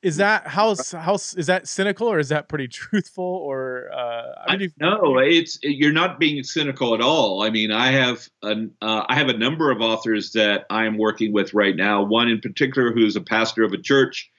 [0.01, 3.25] Is that how how is that cynical or is that pretty truthful?
[3.25, 7.43] Or uh, I mean, no, it's you're not being cynical at all.
[7.43, 10.99] I mean, I have an uh, I have a number of authors that I am
[10.99, 12.05] working with right now.
[12.05, 14.31] One in particular who's a pastor of a church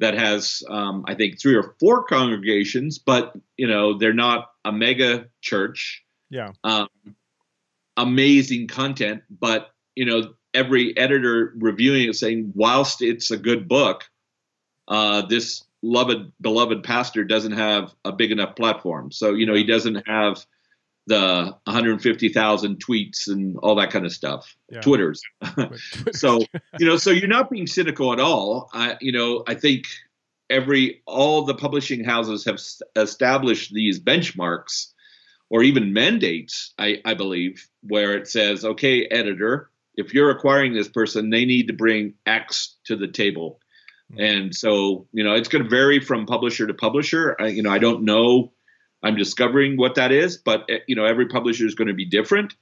[0.00, 4.70] that has um, I think three or four congregations, but you know they're not a
[4.72, 6.04] mega church.
[6.30, 6.52] Yeah.
[6.62, 6.88] Um,
[7.96, 14.04] amazing content, but you know every editor reviewing it saying whilst it's a good book,
[14.88, 19.10] uh, this loved beloved pastor doesn't have a big enough platform.
[19.10, 20.44] So you know he doesn't have
[21.06, 24.80] the 150,000 tweets and all that kind of stuff, yeah.
[24.82, 25.22] Twitters.
[26.12, 26.40] so,
[26.78, 28.70] you know, so you're not being cynical at all.
[28.72, 29.84] I, you know, I think
[30.48, 32.58] every, all the publishing houses have
[32.96, 34.93] established these benchmarks
[35.50, 40.88] or even mandates, I, I believe, where it says, okay, editor, if you're acquiring this
[40.88, 43.60] person, they need to bring X to the table.
[44.12, 44.22] Mm-hmm.
[44.22, 47.36] And so, you know, it's going to vary from publisher to publisher.
[47.38, 48.52] I, you know, I don't know
[49.04, 52.06] I'm discovering what that is, but eh, you know, every publisher is going to be
[52.06, 52.54] different.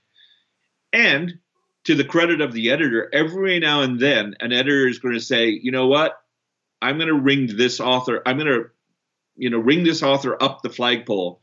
[0.93, 1.39] And
[1.85, 5.21] to the credit of the editor, every now and then an editor is going to
[5.21, 6.21] say, you know what,
[6.83, 8.21] I'm going to ring this author.
[8.27, 8.65] I'm going to,
[9.37, 11.41] you know, ring this author up the flagpole.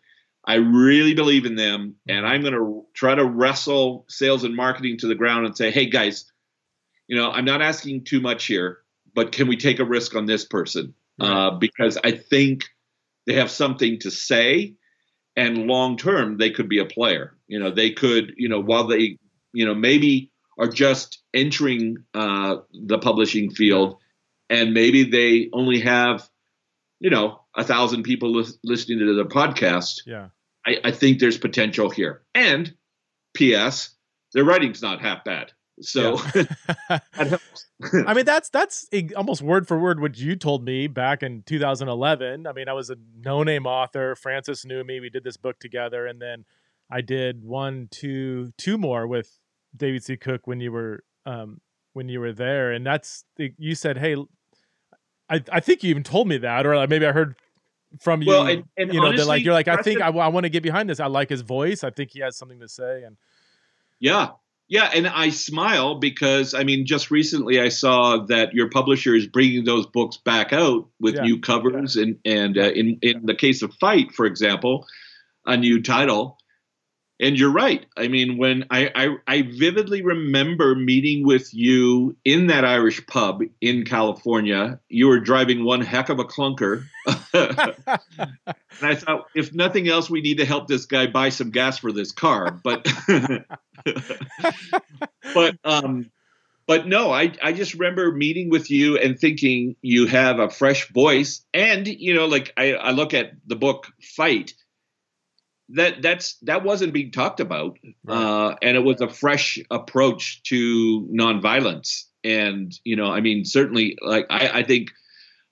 [0.49, 4.97] I really believe in them, and I'm going to try to wrestle sales and marketing
[4.97, 6.25] to the ground and say, hey guys,
[7.07, 8.79] you know, I'm not asking too much here,
[9.13, 10.95] but can we take a risk on this person?
[11.21, 12.63] Uh, because I think
[13.27, 14.73] they have something to say
[15.35, 17.37] and long term they could be a player.
[17.47, 19.19] You know, they could, you know, while they,
[19.53, 23.97] you know, maybe are just entering uh, the publishing field,
[24.49, 26.27] and maybe they only have,
[26.99, 30.01] you know, a thousand people li- listening to their podcast.
[30.07, 30.29] Yeah,
[30.69, 32.21] I, I think there's potential here.
[32.35, 32.73] And
[33.33, 33.95] P.S.
[34.33, 35.51] Their writing's not half bad.
[35.81, 36.99] So yeah.
[38.05, 42.45] I mean, that's that's almost word for word what you told me back in 2011.
[42.45, 44.15] I mean, I was a no name author.
[44.15, 44.99] Francis knew me.
[44.99, 46.45] We did this book together, and then
[46.91, 49.39] I did one, two, two more with
[49.75, 50.17] David C.
[50.17, 51.61] Cook when you were um,
[51.93, 54.15] when you were there, and that's you said, hey.
[55.31, 57.35] I, I think you even told me that, or maybe I heard
[57.99, 58.29] from you.
[58.29, 60.49] Well, and, and you know, honestly, like you're like, I think I, I want to
[60.49, 60.99] get behind this.
[60.99, 61.83] I like his voice.
[61.83, 63.17] I think he has something to say, and
[63.99, 64.29] yeah,
[64.69, 69.25] yeah, and I smile because I mean, just recently I saw that your publisher is
[69.25, 71.23] bringing those books back out with yeah.
[71.23, 72.03] new covers, yeah.
[72.03, 74.85] and and uh, in in the case of Fight, for example,
[75.45, 76.37] a new title.
[77.21, 77.85] And you're right.
[77.97, 83.41] I mean, when I, I, I vividly remember meeting with you in that Irish pub
[83.59, 84.79] in California.
[84.87, 86.85] You were driving one heck of a clunker,
[87.33, 87.85] and
[88.81, 91.91] I thought, if nothing else, we need to help this guy buy some gas for
[91.91, 92.51] this car.
[92.63, 92.87] But
[95.33, 96.09] but um,
[96.67, 100.89] but no, I I just remember meeting with you and thinking you have a fresh
[100.91, 104.53] voice, and you know, like I, I look at the book Fight.
[105.73, 108.15] That that's that wasn't being talked about, right.
[108.15, 112.05] uh, and it was a fresh approach to nonviolence.
[112.23, 114.89] And you know, I mean, certainly, like I, I think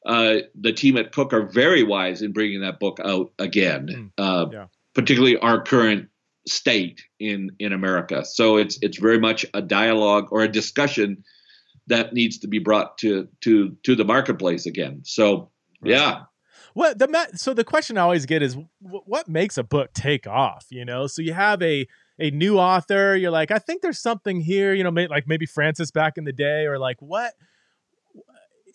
[0.06, 4.12] uh, the team at Cook are very wise in bringing that book out again, mm.
[4.18, 4.66] uh, yeah.
[4.96, 6.10] particularly our current
[6.48, 8.26] state in in America.
[8.26, 11.24] So it's it's very much a dialogue or a discussion
[11.88, 15.02] that needs to be brought to to to the marketplace again.
[15.04, 15.52] So
[15.82, 15.92] right.
[15.92, 16.22] yeah.
[16.78, 20.68] What the so the question I always get is what makes a book take off?
[20.70, 21.88] You know, so you have a
[22.20, 24.76] a new author, you're like, I think there's something here.
[24.76, 27.34] You know, like maybe Francis back in the day, or like what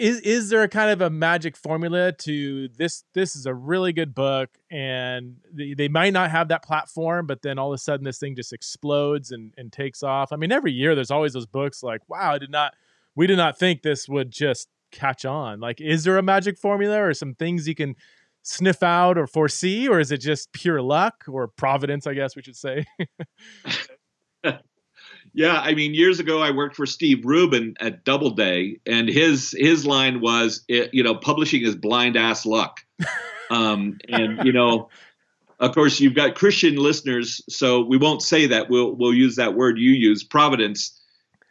[0.01, 3.93] is is there a kind of a magic formula to this this is a really
[3.93, 7.79] good book and they, they might not have that platform but then all of a
[7.79, 11.35] sudden this thing just explodes and, and takes off i mean every year there's always
[11.35, 12.75] those books like wow i did not
[13.15, 17.03] we did not think this would just catch on like is there a magic formula
[17.03, 17.97] or some things you can
[18.43, 22.43] sniff out or foresee or is it just pure luck or providence i guess we
[22.43, 22.85] should say
[25.35, 29.87] Yeah, I mean, years ago I worked for Steve Rubin at Doubleday, and his his
[29.87, 32.81] line was, you know, publishing is blind ass luck.
[33.51, 34.89] Um, and you know,
[35.61, 38.71] of course, you've got Christian listeners, so we won't say that.
[38.71, 40.99] We'll we'll use that word you use, providence.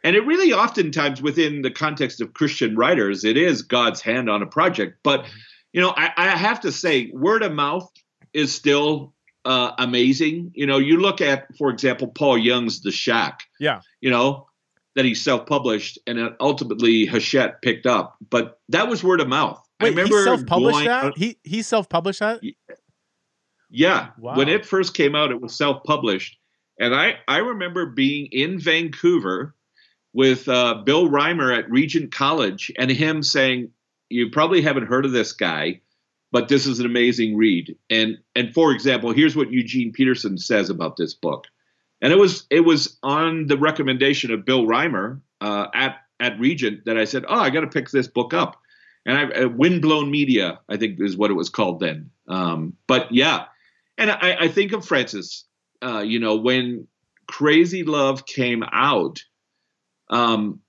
[0.04, 4.42] And it really, oftentimes, within the context of Christian writers, it is God's hand on
[4.42, 4.98] a project.
[5.02, 5.26] But
[5.72, 7.90] you know, I, I have to say, word of mouth
[8.34, 10.52] is still uh, amazing.
[10.54, 13.44] You know, you look at, for example, Paul Young's The Shack.
[13.58, 13.80] Yeah.
[14.00, 14.48] You know,
[14.94, 18.16] that he self-published and ultimately Hachette picked up.
[18.28, 19.66] But that was word of mouth.
[19.80, 21.04] Wait, I remember he self-published that?
[21.04, 22.40] Out, he he self-published that?
[23.70, 24.08] Yeah.
[24.18, 24.36] Wow.
[24.36, 26.36] When it first came out, it was self-published.
[26.78, 29.54] And I, I remember being in Vancouver
[30.12, 33.70] with uh, Bill Reimer at Regent College and him saying,
[34.08, 35.80] You probably haven't heard of this guy
[36.32, 37.76] but this is an amazing read.
[37.90, 41.46] And and for example, here's what Eugene Peterson says about this book.
[42.00, 46.86] And it was it was on the recommendation of Bill Reimer uh, at at Regent
[46.86, 48.56] that I said, oh, I got to pick this book up.
[49.04, 52.10] And I uh, Windblown Media, I think is what it was called then.
[52.26, 53.44] Um, but yeah,
[53.98, 55.44] and I, I think of Francis.
[55.84, 56.86] Uh, you know, when
[57.26, 59.22] Crazy Love came out,
[60.12, 60.60] um,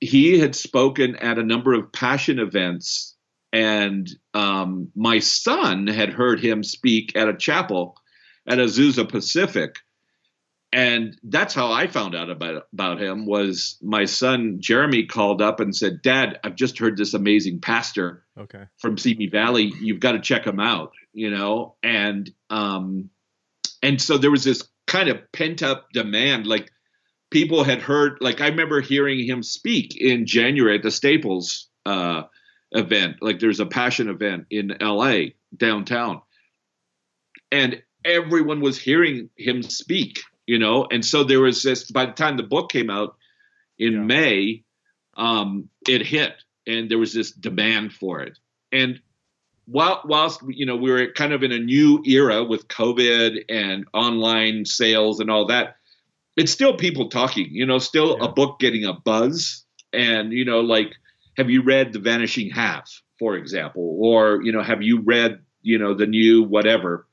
[0.00, 3.16] he had spoken at a number of passion events
[3.52, 7.96] and um, my son had heard him speak at a chapel
[8.46, 9.76] at Azusa Pacific,
[10.70, 13.24] and that's how I found out about about him.
[13.24, 18.24] Was my son Jeremy called up and said, "Dad, I've just heard this amazing pastor
[18.38, 18.64] okay.
[18.76, 19.72] from Simi Valley.
[19.80, 23.08] You've got to check him out." You know, and um,
[23.82, 26.70] and so there was this kind of pent up demand, like
[27.30, 28.18] people had heard.
[28.20, 31.68] Like I remember hearing him speak in January at the Staples.
[31.86, 32.24] Uh,
[32.72, 33.16] event.
[33.20, 36.22] Like there's a passion event in LA downtown.
[37.50, 40.86] And everyone was hearing him speak, you know.
[40.90, 43.16] And so there was this by the time the book came out
[43.78, 44.00] in yeah.
[44.00, 44.64] May,
[45.16, 46.34] um, it hit
[46.66, 48.38] and there was this demand for it.
[48.70, 49.00] And
[49.64, 53.86] while whilst you know we were kind of in a new era with COVID and
[53.94, 55.76] online sales and all that,
[56.38, 58.26] it's still people talking, you know, still yeah.
[58.26, 59.64] a book getting a buzz.
[59.92, 60.94] And, you know, like
[61.38, 65.78] have you read The Vanishing Half, for example, or you know, have you read you
[65.78, 67.06] know the new whatever?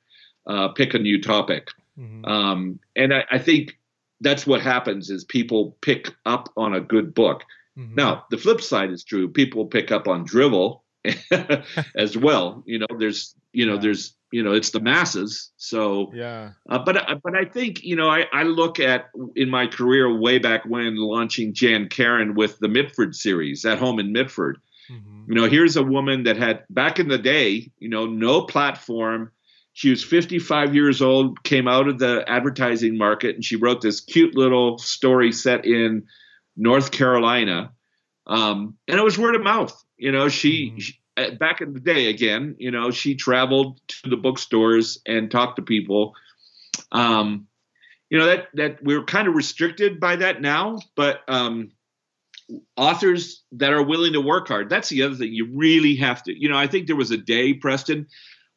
[0.47, 2.23] Uh, pick a new topic, mm-hmm.
[2.25, 3.79] um, and I, I, think
[4.21, 7.43] that's what happens is people pick up on a good book.
[7.75, 7.95] Mm-hmm.
[7.95, 10.83] Now the flip side is true; people pick up on drivel
[11.95, 12.63] as well.
[12.67, 13.81] You know, there's you know yeah.
[13.81, 15.51] there's you know it's the masses.
[15.55, 16.51] So yeah.
[16.69, 19.05] uh, but uh, but i think you know I, I look at
[19.37, 23.97] in my career way back when launching jan karon with the mitford series at home
[23.97, 24.57] in mitford.
[24.91, 25.31] Mm-hmm.
[25.31, 29.31] you know here's a woman that had back in the day you know no platform.
[29.71, 34.01] She was 55 years old came out of the advertising market and she wrote this
[34.01, 36.07] cute little story set in
[36.57, 37.71] north carolina.
[38.27, 39.81] Um, and it was word of mouth.
[39.95, 40.79] You know she, mm-hmm.
[40.79, 40.99] she
[41.39, 45.61] back in the day again you know she traveled to the bookstores and talked to
[45.61, 46.13] people
[46.91, 47.47] um,
[48.09, 51.71] you know that that we're kind of restricted by that now but um,
[52.75, 56.37] authors that are willing to work hard that's the other thing you really have to
[56.37, 58.07] you know i think there was a day preston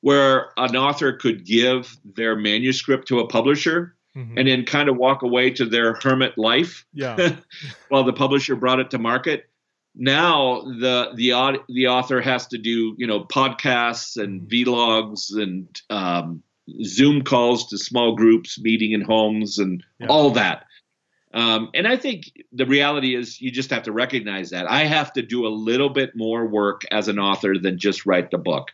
[0.00, 4.38] where an author could give their manuscript to a publisher mm-hmm.
[4.38, 7.36] and then kind of walk away to their hermit life yeah.
[7.88, 9.47] while the publisher brought it to market
[9.98, 16.42] now the the the author has to do you know podcasts and vlogs and um,
[16.84, 20.06] Zoom calls to small groups, meeting in homes, and yeah.
[20.06, 20.64] all that.
[21.34, 24.70] Um, and I think the reality is you just have to recognize that.
[24.70, 28.30] I have to do a little bit more work as an author than just write
[28.30, 28.68] the book.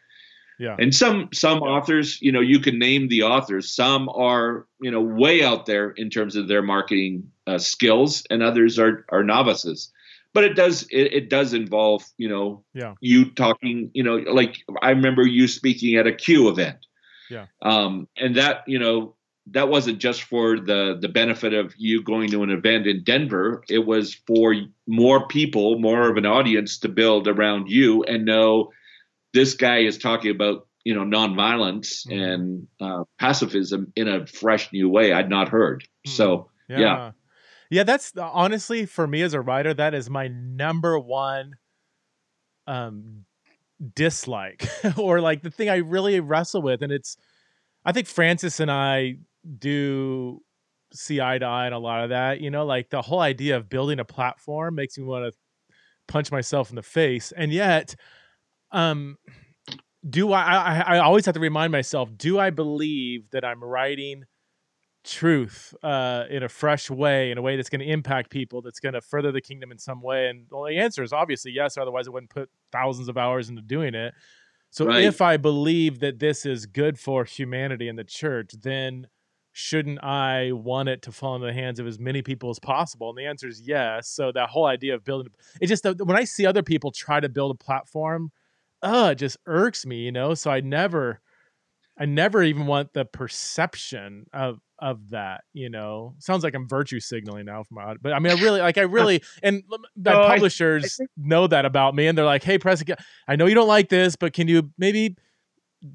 [0.58, 0.76] Yeah.
[0.78, 3.74] And some some authors, you know, you can name the authors.
[3.74, 8.42] Some are, you know, way out there in terms of their marketing uh, skills, and
[8.42, 9.90] others are are novices.
[10.32, 12.94] But it does it, it does involve, you know, Yeah.
[13.00, 16.78] you talking, you know, like I remember you speaking at a Q event.
[17.30, 17.46] Yeah.
[17.62, 19.16] Um, and that, you know,
[19.52, 23.62] that wasn't just for the the benefit of you going to an event in Denver.
[23.68, 24.54] It was for
[24.86, 28.70] more people, more of an audience to build around you and know
[29.34, 32.32] this guy is talking about you know nonviolence Mhm.
[32.32, 35.84] and uh, pacifism in a fresh new way I'd not heard.
[36.06, 36.78] So Yeah.
[36.80, 37.12] Yeah.
[37.70, 41.54] Yeah, that's honestly for me as a writer, that is my number one
[42.66, 43.24] um
[43.94, 44.66] dislike
[44.96, 46.82] or like the thing I really wrestle with.
[46.82, 47.16] And it's
[47.84, 49.16] I think Francis and I
[49.58, 50.40] do
[50.92, 52.40] see eye to eye on a lot of that.
[52.40, 55.38] You know, like the whole idea of building a platform makes me want to
[56.06, 57.32] punch myself in the face.
[57.32, 57.94] And yet,
[58.74, 59.16] um
[60.08, 64.24] do I, I I always have to remind myself, do I believe that I'm writing
[65.02, 68.80] truth uh, in a fresh way, in a way that's going to impact people, that's
[68.80, 70.28] going to further the kingdom in some way?
[70.28, 71.76] And well, the answer is obviously yes.
[71.78, 74.14] Otherwise, I wouldn't put thousands of hours into doing it.
[74.70, 75.04] So Right.
[75.04, 79.06] if I believe that this is good for humanity and the church, then
[79.52, 83.08] shouldn't I want it to fall into the hands of as many people as possible?
[83.10, 84.08] And the answer is yes.
[84.08, 87.28] So that whole idea of building, it just when I see other people try to
[87.28, 88.32] build a platform,
[88.84, 90.34] uh, it just irks me, you know.
[90.34, 91.20] So I never,
[91.98, 96.14] I never even want the perception of of that, you know.
[96.18, 98.82] Sounds like I'm virtue signaling now from my, but I mean, I really like, I
[98.82, 99.62] really, and
[99.96, 102.82] the No, I- publishers think- know that about me, and they're like, "Hey, press
[103.28, 105.16] I know you don't like this, but can you maybe?"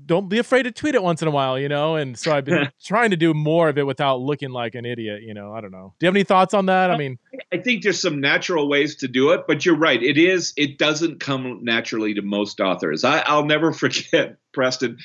[0.06, 1.96] Don't be afraid to tweet it once in a while, you know.
[1.96, 5.24] And so I've been trying to do more of it without looking like an idiot,
[5.24, 5.52] you know.
[5.52, 5.94] I don't know.
[6.00, 6.92] Do you have any thoughts on that?
[6.92, 7.18] I mean,
[7.52, 10.02] I think there's some natural ways to do it, but you're right.
[10.02, 10.54] It is.
[10.58, 13.04] It doesn't come naturally to most authors.
[13.04, 14.98] I, I'll never forget Preston.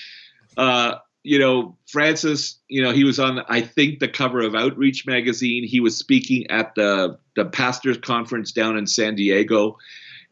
[0.56, 2.60] Uh, you know, Francis.
[2.68, 3.40] You know, he was on.
[3.48, 5.66] I think the cover of Outreach magazine.
[5.66, 9.78] He was speaking at the the pastors conference down in San Diego.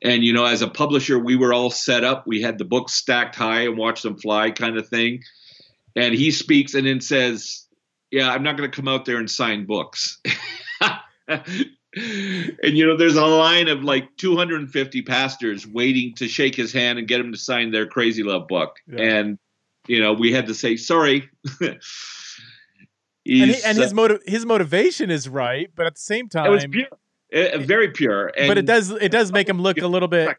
[0.04, 2.26] And you know, as a publisher, we were all set up.
[2.26, 5.22] We had the books stacked high and watch them fly, kind of thing.
[5.94, 7.66] And he speaks and then says,
[8.10, 10.20] "Yeah, I'm not going to come out there and sign books."
[11.28, 11.66] and
[12.62, 17.06] you know, there's a line of like 250 pastors waiting to shake his hand and
[17.06, 18.76] get him to sign their Crazy Love book.
[18.86, 19.02] Yeah.
[19.02, 19.38] And
[19.86, 21.28] you know, we had to say sorry.
[21.60, 21.78] and,
[23.24, 26.62] he, and his motive, his motivation is right, but at the same uh, it was
[26.62, 26.86] time, pure,
[27.34, 28.32] uh, very pure.
[28.36, 30.36] And but it does it does make him look a little bit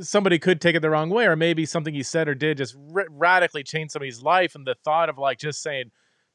[0.00, 2.74] somebody could take it the wrong way or maybe something he said or did just
[2.76, 5.84] ra- radically change somebody's life and the thought of like just saying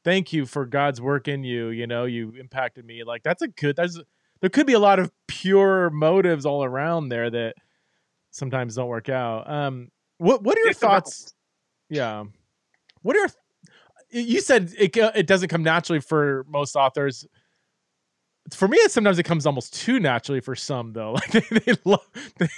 [0.02, 3.48] thank you for god's work in you you know you impacted me like that's a
[3.48, 4.00] good there's
[4.40, 7.54] there could be a lot of pure motives all around there that
[8.30, 9.50] sometimes don't work out.
[9.50, 11.34] Um what what are your It's thoughts?
[11.88, 12.24] Yeah.
[13.02, 13.28] What are
[14.10, 17.26] you said it it doesn't come naturally for most authors
[18.54, 22.06] for me sometimes it comes almost too naturally for some though like they, they love
[22.38, 22.48] they,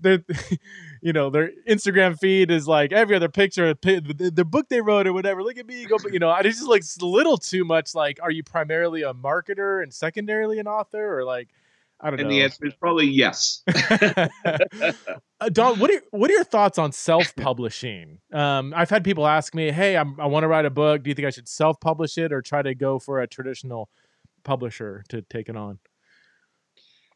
[0.00, 0.24] their
[1.02, 5.06] you know their instagram feed is like every other picture of the, book they wrote
[5.06, 7.94] or whatever look at me go you know it just looks a little too much
[7.94, 11.48] like are you primarily a marketer and secondarily an author or like
[12.00, 12.22] i don't know.
[12.22, 13.62] and know the answer is probably yes.
[15.38, 18.20] Uh, Don, what are what are your thoughts on self-publishing?
[18.32, 21.02] Um, I've had people ask me, "Hey, I'm, I want to write a book.
[21.02, 23.90] Do you think I should self-publish it or try to go for a traditional
[24.46, 25.78] publisher to take it on?"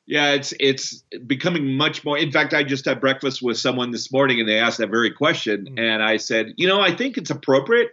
[0.06, 2.18] Yeah, it's it's becoming much more.
[2.18, 5.12] In fact, I just had breakfast with someone this morning, and they asked that very
[5.12, 5.78] question, Mm.
[5.78, 7.90] and I said, you know, I think it's appropriate,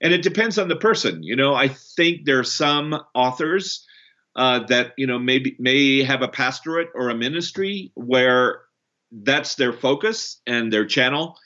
[0.00, 1.22] and it depends on the person.
[1.22, 3.86] You know, I think there are some authors
[4.34, 8.62] uh, that you know maybe may have a pastorate or a ministry where
[9.12, 11.38] that's their focus and their channel,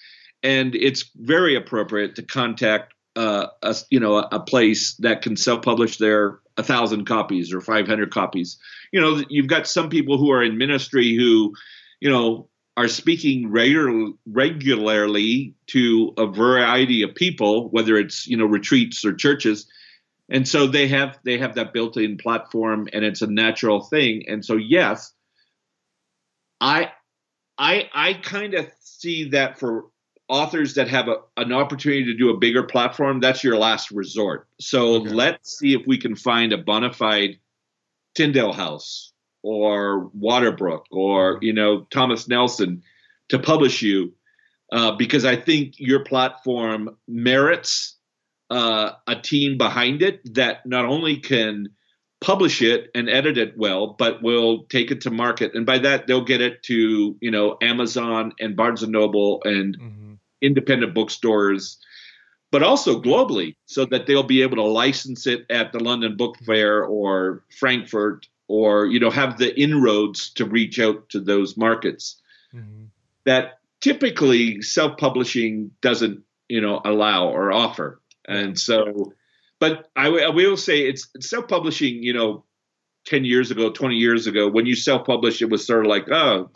[0.42, 5.98] and it's very appropriate to contact uh, a you know a, place that can self-publish
[5.98, 8.58] their a thousand copies or 500 copies.
[8.92, 11.54] You know you've got some people who are in ministry who
[12.00, 18.46] you know are speaking regular, regularly to a variety of people whether it's you know
[18.46, 19.66] retreats or churches.
[20.28, 24.24] And so they have they have that built-in platform and it's a natural thing.
[24.28, 25.12] And so yes
[26.60, 26.90] i
[27.58, 29.86] i i kind of see that for
[30.28, 34.48] authors that have a, an opportunity to do a bigger platform that's your last resort
[34.60, 35.10] so Okay.
[35.10, 37.38] let's see if we can find a bona fide
[38.14, 39.12] tyndale house
[39.42, 42.82] or waterbrook or you know thomas nelson
[43.28, 44.12] to publish you
[44.72, 47.96] uh, because i think your platform merits
[48.50, 51.68] uh, a team behind it that not only can
[52.20, 55.54] publish it and edit it well, but will take it to market.
[55.54, 59.78] And by that, they'll get it to, you know, Amazon and Barnes and Noble and
[59.78, 60.05] mm-hmm.
[60.40, 61.78] Independent bookstores,
[62.52, 66.36] but also globally so that they'll be able to license it at the London Book
[66.44, 72.20] Fair or Frankfurt or, you know, have the inroads to reach out to those markets
[72.54, 72.84] mm-hmm.
[73.24, 78.00] that typically self-publishing doesn't, you know, allow or offer.
[78.28, 79.12] And so,
[79.58, 82.02] but I, I will say it's, it's self-publishing.
[82.02, 82.44] You know,
[83.04, 86.50] ten years ago, twenty years ago, when you self-published, it was sort of like, oh,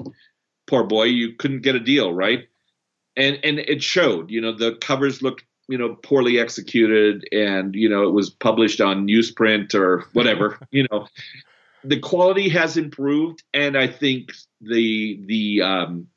[0.66, 2.48] poor boy, you couldn't get a deal, right?
[3.20, 4.30] And and it showed.
[4.30, 8.80] You know, the covers looked you know poorly executed, and you know it was published
[8.80, 10.58] on newsprint or whatever.
[10.72, 11.06] you know,
[11.84, 16.08] the quality has improved, and I think the the um,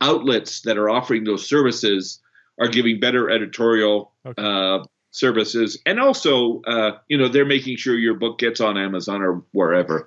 [0.00, 2.20] outlets that are offering those services
[2.60, 4.42] are giving better editorial okay.
[4.42, 9.22] uh, services, and also, uh, you know, they're making sure your book gets on Amazon
[9.22, 10.06] or wherever.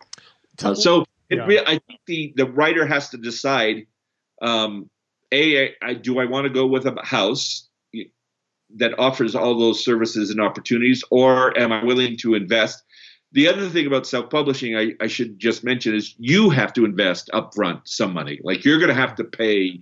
[0.63, 1.45] Uh, so, yeah.
[1.45, 3.87] re- I think the the writer has to decide:
[4.41, 4.89] um,
[5.31, 7.67] a, I, I, do I want to go with a house
[8.75, 12.83] that offers all those services and opportunities, or am I willing to invest?
[13.33, 17.29] The other thing about self-publishing, I, I should just mention, is you have to invest
[17.33, 18.39] upfront some money.
[18.43, 19.81] Like you're going to have to pay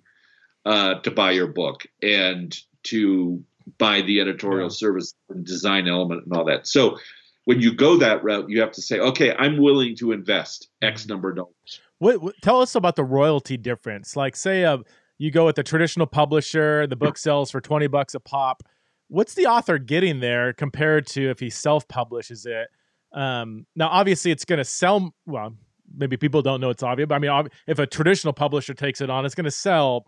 [0.65, 3.43] uh, to buy your book and to
[3.77, 4.75] buy the editorial yeah.
[4.75, 6.67] service and design element and all that.
[6.67, 6.97] So
[7.45, 11.01] when you go that route, you have to say, okay, I'm willing to invest X
[11.01, 11.13] mm-hmm.
[11.13, 11.81] number of dollars.
[11.97, 14.15] What, what, tell us about the royalty difference.
[14.15, 14.77] Like, say, uh,
[15.19, 18.63] you go with the traditional publisher, the book sells for 20 bucks a pop.
[19.09, 22.69] What's the author getting there compared to if he self publishes it?
[23.11, 25.13] Um, now, obviously, it's going to sell.
[25.25, 25.55] Well,
[25.93, 29.09] maybe people don't know it's obvious, but I mean, if a traditional publisher takes it
[29.09, 30.05] on, it's going to sell,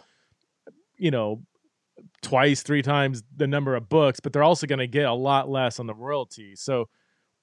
[0.97, 1.41] you know,
[2.21, 5.49] twice, three times the number of books, but they're also going to get a lot
[5.49, 6.55] less on the royalty.
[6.55, 6.87] So,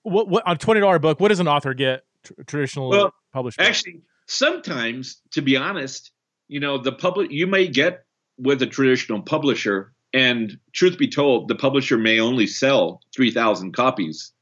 [0.04, 1.20] what, what on twenty dollar book?
[1.20, 3.60] What does an author get tr- traditional well, published?
[3.60, 6.12] Actually, sometimes, to be honest,
[6.48, 8.04] you know, the public you may get
[8.38, 13.72] with a traditional publisher, and truth be told, the publisher may only sell three thousand
[13.72, 14.32] copies,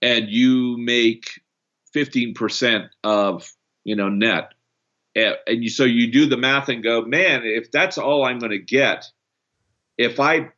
[0.00, 1.40] and you make
[1.92, 3.52] fifteen percent of
[3.84, 4.52] you know net.
[5.16, 8.50] And you so you do the math and go man if that's all i'm going
[8.50, 9.04] to get
[9.96, 10.48] if i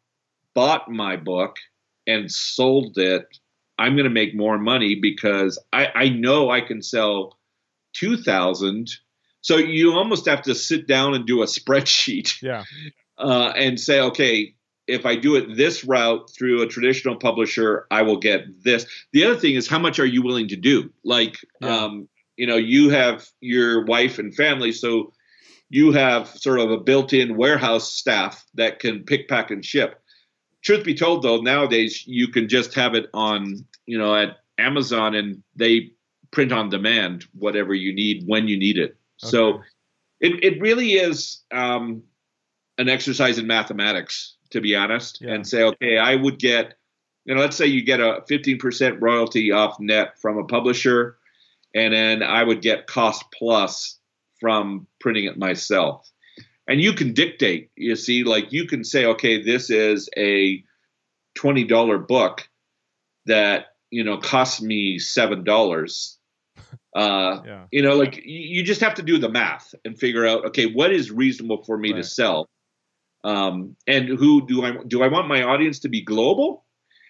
[0.55, 1.57] bought my book
[2.07, 3.27] and sold it
[3.79, 7.39] i'm going to make more money because i i know i can sell
[7.97, 8.89] 2000
[9.47, 12.65] so you almost have to sit down and do a spreadsheet yeah
[13.19, 14.53] uh, and say okay
[14.87, 18.87] if I do it this route through a traditional publisher, I will get this.
[19.13, 20.93] The other thing is how much are you willing to do?
[21.03, 21.77] Like, yeah.
[21.77, 25.13] um, you know you have your wife and family so
[25.69, 30.01] you have sort of a built-in warehouse staff that can pick pack and ship
[30.63, 35.15] truth be told though nowadays you can just have it on you know at amazon
[35.15, 35.91] and they
[36.31, 39.31] print on demand whatever you need when you need it okay.
[39.31, 39.63] so
[40.21, 42.03] it, it really is um,
[42.79, 45.35] an exercise in mathematics to be honest yeah.
[45.35, 46.75] and say okay i would get
[47.25, 51.19] you know let's say you get a 15% royalty off net from a publisher
[51.77, 53.99] and then I would get cost plus
[54.41, 56.11] from printing it myself.
[56.67, 60.65] And you can dictate, you see, like you can say, okay, this is a
[61.39, 62.49] $20 book
[63.27, 66.16] that, you know, costs me $7.
[66.97, 67.65] Uh, yeah.
[67.71, 70.93] You know, like you just have to do the math and figure out, okay, what
[70.93, 71.99] is reasonable for me right.
[71.99, 72.49] to sell?
[73.23, 76.65] Um, and who do I do I want my audience to be global?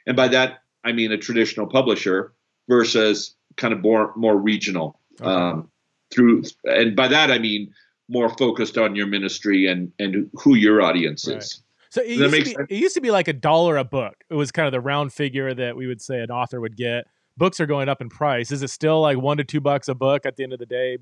[0.04, 2.32] And by that I mean a traditional publisher
[2.68, 5.30] versus kind of more more regional okay.
[5.30, 5.70] um,
[6.12, 7.72] through, and by that I mean
[8.08, 11.36] more focused on your ministry and and who your audience right.
[11.36, 11.62] is.
[11.90, 14.16] So it used, be, it used, to be, like a dollar a book.
[14.28, 17.06] It was kind of the round figure that we would say an author would get.
[17.36, 18.50] Books are going up in price.
[18.50, 20.66] Is it still like one to two bucks a book at the end of the
[20.66, 20.98] day?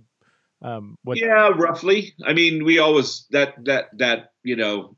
[0.62, 2.14] Um, what- yeah, roughly.
[2.24, 4.97] I mean, we always that that that you know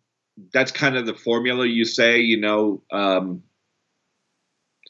[0.52, 2.20] that's kind of the formula you say.
[2.20, 3.42] You know, um,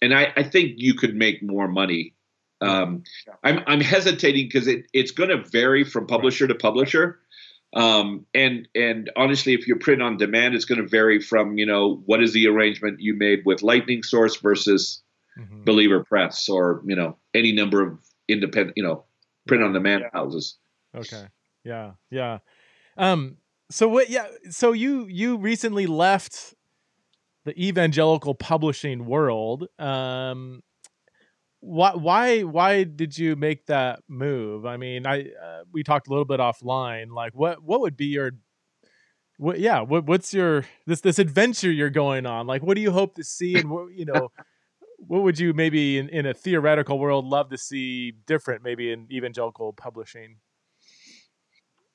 [0.03, 2.15] and I, I think you could make more money
[2.61, 3.03] um,
[3.45, 7.21] I'm I'm hesitating because it, it's going to vary from publisher to publisher.
[7.75, 11.67] Um, and and honestly, if you print on demand, it's going to vary from you
[11.67, 15.03] know what is the arrangement you made with Lightning Source versus
[15.39, 15.65] mm-hmm.
[15.65, 19.05] Believer Press or you know any number of independent you know
[19.47, 20.57] print on demand houses.
[20.95, 21.27] Okay.
[21.65, 21.93] Yeah.
[22.11, 22.39] Yeah.
[22.97, 23.37] Um.
[23.71, 24.09] So what?
[24.11, 24.27] Yeah.
[24.51, 26.55] So you you recently left
[27.45, 29.69] the evangelical publishing world.
[29.79, 30.63] Um
[31.67, 34.65] why why why did you make that move?
[34.65, 37.11] I mean, I uh, we talked a little bit offline.
[37.11, 38.33] Like, what what would be your
[39.39, 42.47] what yeah what what's your this this adventure you're going on?
[42.47, 43.57] Like, what do you hope to see?
[43.57, 44.31] And what you know,
[44.99, 49.07] what would you maybe in, in a theoretical world love to see different, maybe in
[49.11, 50.37] evangelical publishing?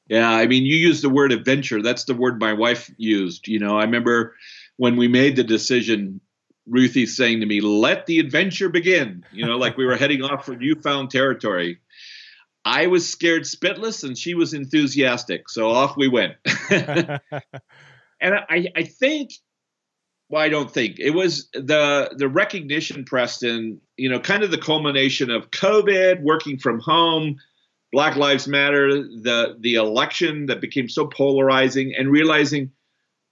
[0.07, 1.81] Yeah, I mean, you use the word adventure.
[1.81, 3.47] That's the word my wife used.
[3.47, 4.35] You know, I remember
[4.77, 6.19] when we made the decision,
[6.67, 10.45] Ruthie saying to me, "Let the adventure begin." You know, like we were heading off
[10.45, 11.79] for newfound territory.
[12.65, 15.49] I was scared spitless, and she was enthusiastic.
[15.49, 16.33] So off we went.
[16.69, 17.21] and
[18.21, 19.31] I, I think
[20.31, 23.81] well, I don't think it was the the recognition, Preston.
[23.97, 27.35] You know, kind of the culmination of COVID, working from home,
[27.91, 32.71] Black Lives Matter, the the election that became so polarizing, and realizing,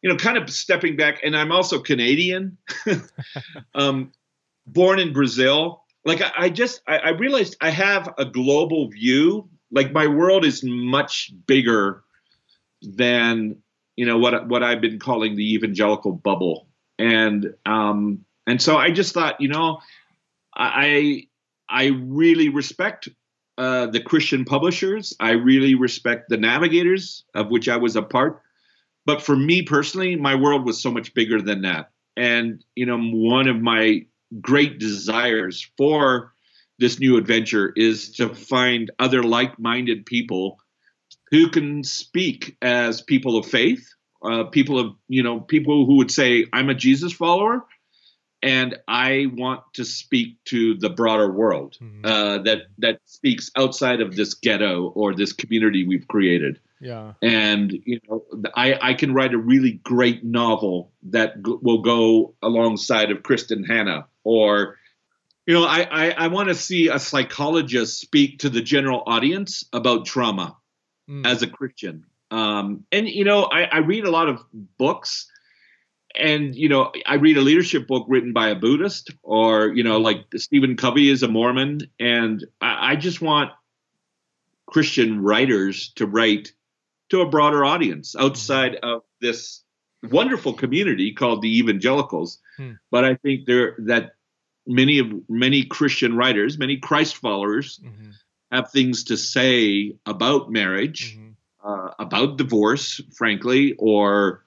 [0.01, 1.21] you know, kind of stepping back.
[1.23, 2.57] And I'm also Canadian,
[3.75, 4.11] um,
[4.67, 5.83] born in Brazil.
[6.03, 9.47] Like I, I just I, I realized I have a global view.
[9.71, 12.03] Like my world is much bigger
[12.81, 13.55] than
[13.95, 16.68] you know what what I've been calling the evangelical bubble
[16.99, 19.79] and um, and so I just thought, you know,
[20.55, 21.27] I
[21.69, 23.09] I really respect
[23.57, 25.15] uh, the Christian publishers.
[25.19, 28.41] I really respect the navigators, of which I was a part.
[29.05, 31.91] But for me personally, my world was so much bigger than that.
[32.17, 34.05] And you know, one of my
[34.41, 36.33] great desires for
[36.79, 40.59] this new adventure is to find other like-minded people
[41.31, 43.89] who can speak as people of faith
[44.21, 47.65] uh, people of you know people who would say I'm a Jesus follower,
[48.41, 52.05] and I want to speak to the broader world mm-hmm.
[52.05, 56.59] uh, that that speaks outside of this ghetto or this community we've created.
[56.81, 61.81] Yeah, and you know I I can write a really great novel that g- will
[61.81, 64.77] go alongside of Kristin Hannah or.
[65.47, 69.65] You know, I, I, I want to see a psychologist speak to the general audience
[69.73, 70.57] about trauma
[71.09, 71.25] mm.
[71.25, 74.43] as a Christian um, and you know, I, I read a lot of
[74.77, 75.29] books,
[76.15, 79.97] and you know, I read a leadership book written by a Buddhist, or you know,
[79.97, 83.51] like Stephen Covey is a Mormon, and I, I just want
[84.67, 86.53] Christian writers to write
[87.09, 89.63] to a broader audience outside of this
[90.03, 92.39] wonderful community called the evangelicals.
[92.57, 92.73] Hmm.
[92.91, 94.11] But I think there that
[94.67, 98.11] many of many Christian writers, many Christ followers, mm-hmm.
[98.51, 101.15] have things to say about marriage.
[101.15, 101.28] Mm-hmm
[101.69, 104.43] uh, about divorce, frankly, or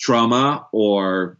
[0.00, 1.38] trauma or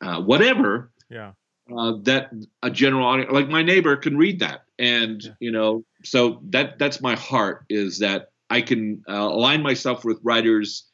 [0.00, 0.90] uh, whatever.
[1.10, 1.32] Yeah.
[1.76, 2.30] Uh, that
[2.62, 5.30] a general audience, like my neighbor, can read that, and yeah.
[5.38, 10.18] you know, so that that's my heart is that I can uh, align myself with
[10.24, 10.90] writers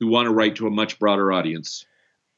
[0.00, 1.86] who want to write to a much broader audience.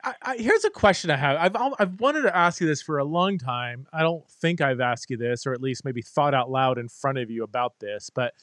[0.04, 1.36] I, I, here's a question I have.
[1.36, 3.88] I've I've wanted to ask you this for a long time.
[3.92, 6.88] I don't think I've asked you this, or at least maybe thought out loud in
[6.88, 8.34] front of you about this, but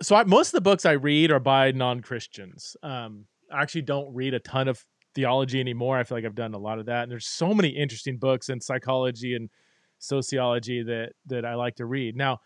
[0.00, 2.76] so I, most of the books I read are by non Christians.
[2.82, 4.84] Um, I actually don't read a ton of
[5.14, 5.98] theology anymore.
[5.98, 8.48] I feel like I've done a lot of that, and there's so many interesting books
[8.48, 9.50] in psychology and
[9.98, 12.16] sociology that that I like to read.
[12.16, 12.40] Now,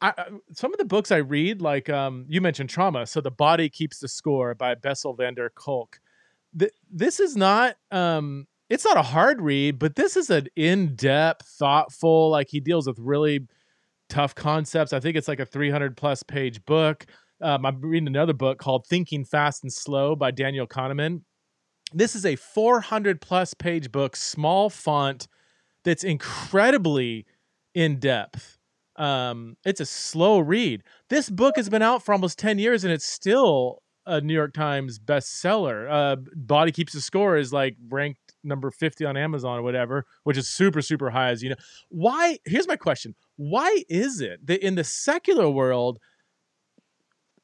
[0.00, 0.12] I,
[0.52, 4.00] some of the books I read, like um, you mentioned trauma, so the body keeps
[4.00, 6.00] the score by Bessel van der Kolk.
[6.58, 10.96] Th- this is not um, it's not a hard read, but this is an in
[10.96, 12.30] depth, thoughtful.
[12.30, 13.46] Like he deals with really
[14.08, 14.92] tough concepts.
[14.92, 17.06] I think it's like a 300 plus page book.
[17.40, 21.22] Um, I'm reading another book called Thinking Fast and Slow by Daniel Kahneman.
[21.92, 25.28] This is a 400 plus page book, small font,
[25.84, 27.26] that's incredibly
[27.74, 28.58] in depth.
[28.96, 30.82] Um, it's a slow read.
[31.10, 34.54] This book has been out for almost 10 years and it's still a New York
[34.54, 35.90] Times bestseller.
[35.90, 40.36] Uh, Body Keeps the Score is like ranked number 50 on Amazon or whatever, which
[40.36, 41.56] is super, super high, as you know.
[41.88, 42.38] Why?
[42.44, 45.98] Here's my question Why is it that in the secular world,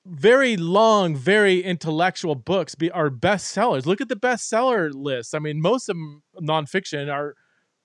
[0.07, 3.87] very long, very intellectual books be, are bestsellers?
[3.87, 5.35] Look at the bestseller list.
[5.35, 5.97] I mean, most of
[6.41, 7.35] nonfiction are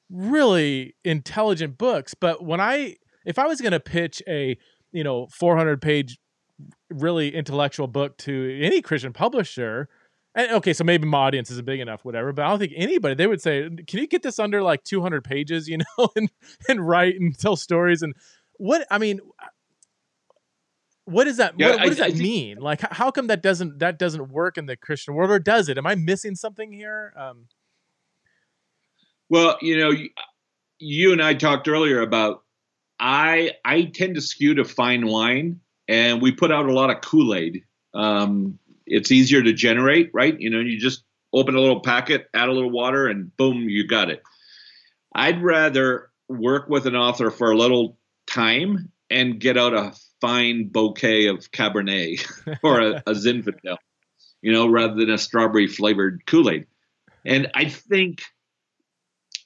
[0.10, 2.14] really intelligent books.
[2.14, 2.95] But when I,
[3.26, 4.58] if I was going to pitch a,
[4.91, 6.18] you know, 400 page,
[6.89, 9.89] really intellectual book to any Christian publisher,
[10.36, 12.34] and okay, so maybe my audience isn't big enough, whatever.
[12.34, 15.24] But I don't think anybody they would say, "Can you get this under like 200
[15.24, 16.30] pages?" You know, and
[16.68, 18.14] and write and tell stories and
[18.58, 19.20] what I mean.
[21.06, 22.58] What does that yeah, what, what, does I, that I mean?
[22.58, 25.78] Like, how come that doesn't that doesn't work in the Christian world, or does it?
[25.78, 27.14] Am I missing something here?
[27.16, 27.46] Um,
[29.30, 30.10] well, you know, you,
[30.80, 32.44] you and I talked earlier about
[33.00, 37.02] I I tend to skew to fine wine, and we put out a lot of
[37.02, 37.64] Kool Aid.
[37.94, 40.40] Um, it's easier to generate, right?
[40.40, 43.88] You know, you just open a little packet, add a little water, and boom, you
[43.88, 44.22] got it.
[45.14, 50.68] I'd rather work with an author for a little time and get out a fine
[50.68, 52.26] bouquet of Cabernet
[52.64, 53.78] or a, a Zinfandel,
[54.42, 56.66] you know, rather than a strawberry flavored Kool Aid.
[57.26, 58.22] And I think,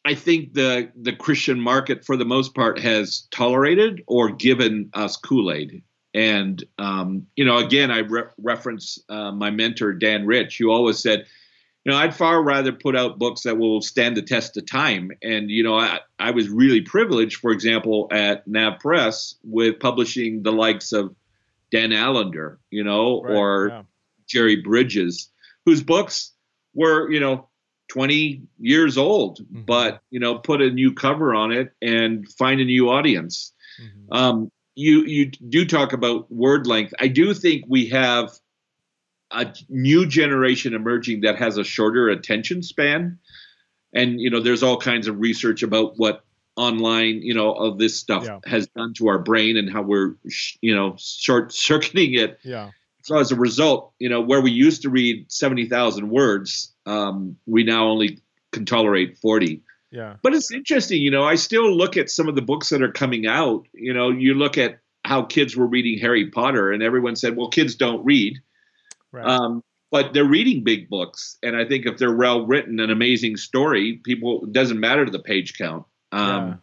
[0.06, 5.18] I think the the Christian market, for the most part, has tolerated or given us
[5.18, 5.84] Kool Aid.
[6.14, 11.00] And um, you know, again, I re- reference uh, my mentor Dan Rich, who always
[11.00, 11.26] said,
[11.86, 15.12] you know, I'd far rather put out books that will stand the test of time.
[15.24, 20.52] And you know, I, I was really privileged, for example, at NavPress with publishing the
[20.52, 21.16] likes of
[21.72, 23.82] Dan Allender, you know, right, or yeah.
[24.28, 25.30] Jerry Bridges,
[25.66, 26.32] whose books
[26.74, 27.48] were, you know,
[27.90, 29.62] 20 years old, mm-hmm.
[29.62, 33.54] but you know, put a new cover on it and find a new audience.
[33.82, 34.14] Mm-hmm.
[34.14, 36.94] Um, you you do talk about word length.
[37.00, 38.32] I do think we have
[39.30, 43.20] a new generation emerging that has a shorter attention span,
[43.94, 46.24] and you know, there's all kinds of research about what
[46.56, 48.40] online, you know, of this stuff yeah.
[48.46, 50.16] has done to our brain and how we're,
[50.62, 52.40] you know, short circuiting it.
[52.44, 52.72] Yeah.
[53.04, 57.64] So as a result, you know, where we used to read 70,000 words, um, we
[57.64, 58.20] now only
[58.52, 59.62] can tolerate 40.
[59.92, 60.16] Yeah.
[60.22, 62.92] But it's interesting, you know, I still look at some of the books that are
[62.92, 63.66] coming out.
[63.74, 67.50] You know, you look at how kids were reading Harry Potter, and everyone said, well,
[67.50, 68.38] kids don't read.
[69.12, 69.26] Right.
[69.26, 71.38] Um, but they're reading big books.
[71.42, 75.12] And I think if they're well written, an amazing story, people, it doesn't matter to
[75.12, 75.86] the page count.
[76.12, 76.56] Um, yeah.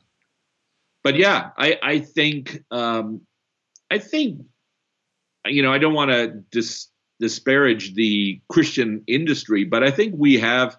[1.02, 3.22] But yeah, I, I think, um,
[3.90, 4.42] I think
[5.48, 6.88] you know, I don't want to dis-
[7.20, 10.76] disparage the Christian industry, but I think we have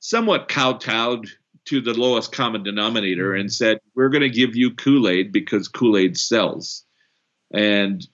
[0.00, 1.28] somewhat kowtowed
[1.66, 5.68] to the lowest common denominator and said, we're going to give you Kool Aid because
[5.68, 6.84] Kool Aid sells.
[7.52, 8.06] And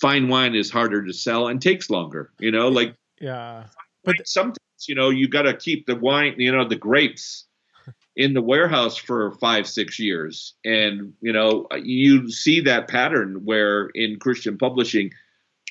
[0.00, 3.64] fine wine is harder to sell and takes longer, you know, like, yeah.
[4.04, 7.46] But sometimes, you know, you got to keep the wine, you know, the grapes
[8.16, 10.54] in the warehouse for five, six years.
[10.64, 15.12] And, you know, you see that pattern where in Christian publishing,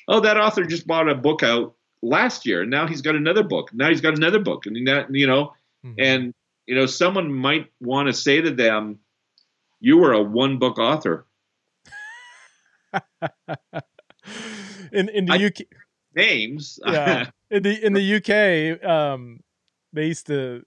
[0.08, 3.42] oh, that author just bought a book out last year and now he's got another
[3.42, 3.72] book.
[3.74, 4.64] Now he's got another book.
[4.64, 5.52] And that, you know,
[5.84, 5.94] mm-hmm.
[5.98, 6.34] and,
[6.66, 8.98] you know, someone might want to say to them,
[9.80, 11.26] you were a one book author.
[14.92, 15.62] in in the I, UK
[16.14, 16.78] names.
[16.86, 17.30] yeah.
[17.50, 19.40] In the in the UK, um,
[19.92, 20.64] they used to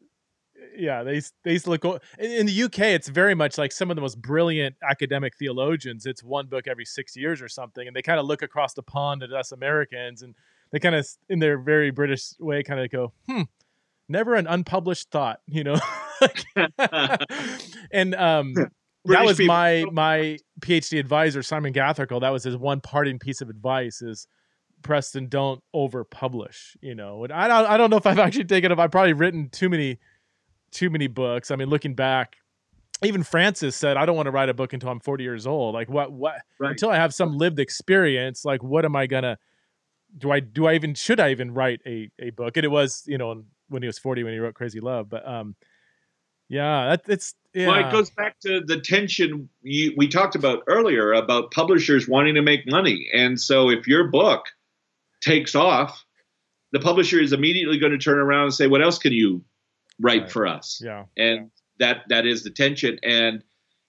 [0.77, 1.85] yeah, they they used to look
[2.19, 2.79] in the UK.
[2.79, 6.05] It's very much like some of the most brilliant academic theologians.
[6.05, 8.83] It's one book every six years or something, and they kind of look across the
[8.83, 10.35] pond at us Americans, and
[10.71, 13.43] they kind of, in their very British way, kind of go, "Hmm,
[14.07, 15.77] never an unpublished thought," you know.
[17.91, 18.53] and um,
[19.05, 22.21] that was my my PhD advisor, Simon Gathercole.
[22.21, 24.27] That was his one parting piece of advice: is
[24.81, 26.77] Preston, don't over publish.
[26.81, 28.79] You know, and I don't I don't know if I've actually taken up.
[28.79, 29.99] I've probably written too many
[30.71, 31.51] too many books.
[31.51, 32.35] I mean, looking back,
[33.03, 35.73] even Francis said, "I don't want to write a book until I'm 40 years old.
[35.73, 36.11] Like, what?
[36.11, 36.35] What?
[36.59, 36.71] Right.
[36.71, 38.45] Until I have some lived experience.
[38.45, 39.37] Like, what am I gonna?
[40.17, 40.39] Do I?
[40.39, 40.93] Do I even?
[40.93, 42.57] Should I even write a a book?
[42.57, 45.09] And it was, you know, when he was 40 when he wrote Crazy Love.
[45.09, 45.55] But um,
[46.49, 47.67] yeah, that, it's yeah.
[47.67, 52.35] Well, it goes back to the tension you, we talked about earlier about publishers wanting
[52.35, 54.45] to make money, and so if your book
[55.21, 56.05] takes off,
[56.71, 59.43] the publisher is immediately going to turn around and say, "What else can you
[59.99, 60.31] write right.
[60.31, 60.81] for us.
[60.83, 61.05] Yeah.
[61.17, 62.99] And that that is the tension.
[63.03, 63.43] And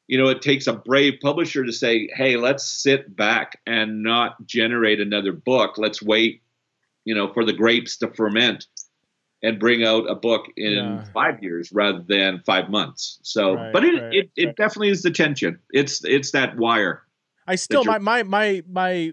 [0.07, 4.45] you know, it takes a brave publisher to say, "Hey, let's sit back and not
[4.47, 5.79] generate another book.
[5.79, 6.43] Let's wait,
[7.05, 8.67] you know, for the grapes to ferment."
[9.43, 11.05] And bring out a book in yeah.
[11.13, 13.19] five years rather than five months.
[13.23, 14.57] So, right, but it, right, it, it right.
[14.57, 15.59] definitely is the tension.
[15.71, 17.03] It's it's that wire.
[17.47, 19.13] I still my my my my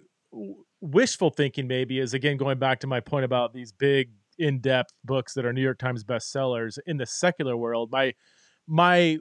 [0.81, 4.09] wishful thinking maybe is again going back to my point about these big
[4.39, 7.91] in-depth books that are New York Times bestsellers in the secular world.
[7.91, 8.13] My
[8.67, 9.19] my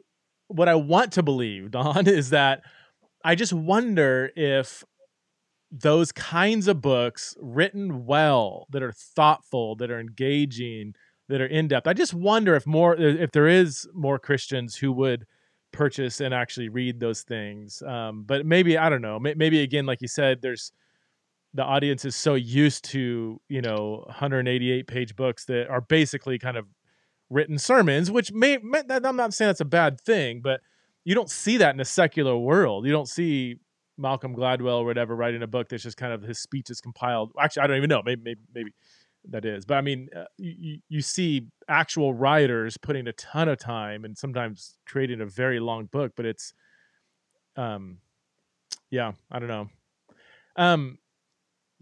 [0.49, 2.63] what I want to believe, Don, is that
[3.25, 4.85] I just wonder if
[5.73, 10.95] those kinds of books written well, that are thoughtful, that are engaging,
[11.29, 11.87] that are in depth.
[11.87, 15.27] I just wonder if more if there is more Christians who would
[15.73, 17.83] purchase and actually read those things.
[17.83, 19.19] Um, but maybe I don't know.
[19.19, 20.73] Maybe again, like you said, there's
[21.55, 26.57] the audience is so used to you know 188 page books that are basically kind
[26.57, 26.67] of
[27.31, 30.61] written sermons which may, may i'm not saying that's a bad thing but
[31.05, 33.57] you don't see that in a secular world you don't see
[33.99, 37.33] malcolm gladwell or whatever writing a book that's just kind of his speeches compiled.
[37.41, 38.03] Actually i don't even know.
[38.05, 38.73] Maybe maybe, maybe
[39.31, 39.65] that is.
[39.65, 44.17] But i mean uh, you, you see actual writers putting a ton of time and
[44.17, 46.55] sometimes creating a very long book but it's
[47.57, 47.99] um
[48.91, 49.69] yeah i don't know.
[50.57, 50.99] Um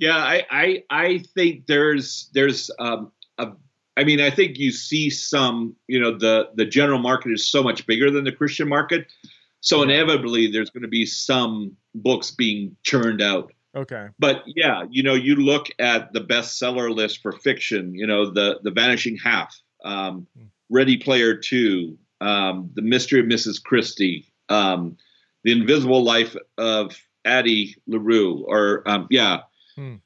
[0.00, 3.52] yeah, I I, I think there's there's um, a
[3.98, 7.62] I mean I think you see some you know the the general market is so
[7.62, 9.12] much bigger than the Christian market,
[9.60, 13.52] so inevitably there's going to be some books being churned out.
[13.74, 14.08] Okay.
[14.18, 17.94] But yeah, you know, you look at the bestseller list for fiction.
[17.94, 20.46] You know, the the Vanishing Half, um, hmm.
[20.68, 23.62] Ready Player Two, um, The Mystery of Mrs.
[23.62, 24.96] Christie, um,
[25.44, 29.42] The Invisible Life of Addie LaRue, or um, yeah,
[29.76, 29.96] hmm.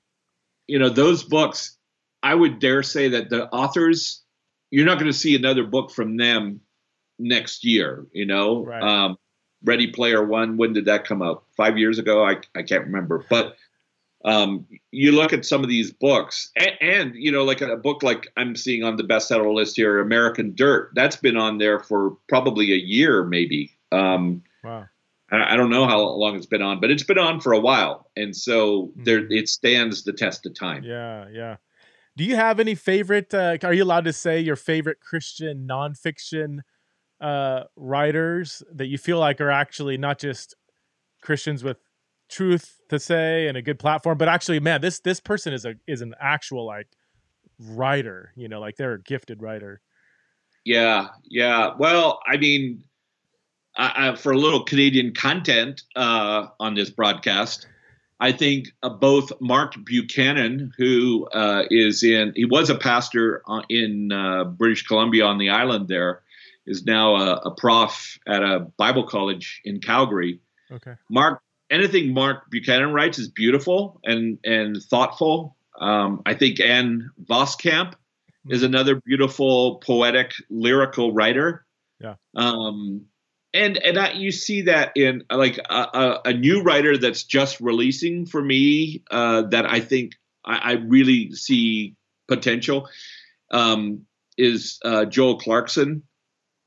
[0.67, 1.79] you know those books.
[2.23, 4.23] I would dare say that the authors,
[4.71, 6.61] you're not going to see another book from them
[7.19, 8.07] next year.
[8.13, 8.83] You know, right.
[8.83, 9.17] um,
[9.63, 10.59] Ready Player One.
[10.59, 11.44] When did that come out?
[11.57, 12.25] Five years ago.
[12.25, 13.57] I I can't remember, but.
[14.27, 18.03] Um, you look at some of these books, and, and, you know, like a book
[18.03, 20.93] like I'm seeing on the bestseller list here, American Dirt.
[20.95, 23.77] That's been on there for probably a year, maybe.
[23.93, 24.87] Um, wow.
[25.31, 28.11] I don't know how long it's been on, but it's been on for a while,
[28.17, 29.27] and so mm-hmm.
[29.31, 30.85] it stands the test of time.
[30.85, 31.57] Yeah, yeah.
[32.17, 33.35] Do you have any favorite?
[33.35, 36.61] Uh, are you allowed to say your favorite Christian nonfiction
[37.21, 40.55] uh, writers that you feel like are actually not just
[41.25, 41.79] Christians with
[42.29, 45.75] truth to say and a good platform, but actually, man, this this person is a
[45.87, 46.89] is an actual like
[47.59, 48.33] writer.
[48.37, 49.81] You know, like they're a gifted writer.
[50.65, 51.73] Yeah, yeah.
[51.79, 52.85] Well, I mean
[53.77, 57.67] uh, for a little Canadian content uh, on this broadcast,
[58.21, 63.63] I think uh, both Mark Buchanan, who uh, is in, he was a pastor uh,
[63.69, 66.23] in uh, British Columbia on the island there,
[66.67, 70.41] is now a, a, prof at a Bible college in Calgary.
[70.71, 70.95] Okay.
[71.11, 75.57] Mark, anything Mark Buchanan writes is beautiful and and thoughtful.
[75.81, 77.95] Um, I think Ann Voskamp
[78.49, 78.67] is mm-hmm.
[78.67, 81.65] another beautiful, poetic, lyrical writer.
[82.01, 82.15] Yeah.
[82.37, 83.07] Um,
[83.53, 88.27] and and I, you see that in like a, a, new writer that's just releasing
[88.27, 91.95] for me uh, that I think I, I really see
[92.27, 92.89] potential
[93.53, 94.07] um,
[94.37, 96.03] is uh, Joel Clarkson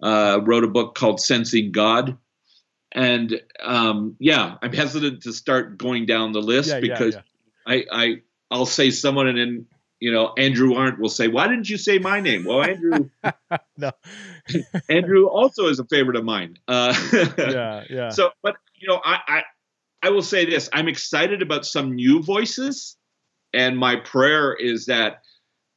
[0.02, 2.18] uh, wrote a book called Sensing God,
[2.92, 7.22] and um, yeah, I'm hesitant to start going down the list yeah, because yeah,
[7.68, 7.84] yeah.
[7.92, 8.16] I I
[8.50, 9.66] I'll say someone and then
[10.00, 13.10] you know, Andrew Arndt will say, "Why didn't you say my name?" Well, Andrew,
[13.78, 13.92] no,
[14.90, 16.58] Andrew also is a favorite of mine.
[16.68, 16.94] Uh,
[17.38, 18.10] yeah, yeah.
[18.10, 19.42] So, but you know, I, I,
[20.04, 22.96] I will say this: I'm excited about some new voices,
[23.54, 25.24] and my prayer is that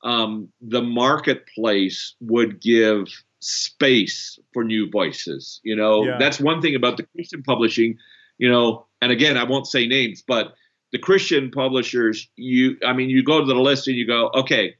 [0.04, 3.06] um, the marketplace would give
[3.40, 5.60] space for new voices.
[5.62, 6.16] You know, yeah.
[6.18, 7.98] that's one thing about the Christian publishing.
[8.38, 10.54] You know, and again, I won't say names, but
[10.92, 14.76] the Christian publishers, you, I mean, you go to the list and you go, okay,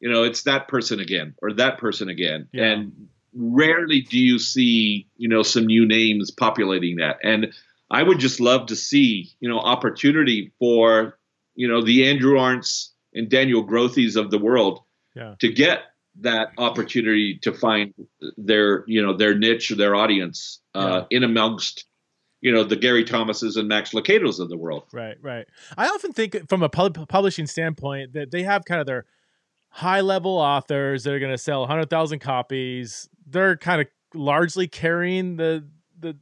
[0.00, 2.48] you know, it's that person again or that person again.
[2.52, 2.64] Yeah.
[2.64, 7.18] And rarely do you see, you know, some new names populating that.
[7.22, 7.52] And
[7.90, 11.18] I would just love to see, you know, opportunity for,
[11.54, 14.80] you know, the Andrew Arndts and Daniel Grothes of the world
[15.14, 15.34] yeah.
[15.40, 15.80] to get
[16.20, 17.92] that opportunity to find
[18.36, 21.16] their, you know, their niche, or their audience uh, yeah.
[21.16, 21.86] in amongst
[22.40, 24.84] you know the Gary Thomases and Max Lucados of the world.
[24.92, 25.46] Right, right.
[25.76, 29.06] I often think from a pub- publishing standpoint that they have kind of their
[29.68, 33.08] high level authors that are going to sell 100,000 copies.
[33.26, 35.66] They're kind of largely carrying the
[35.98, 36.16] the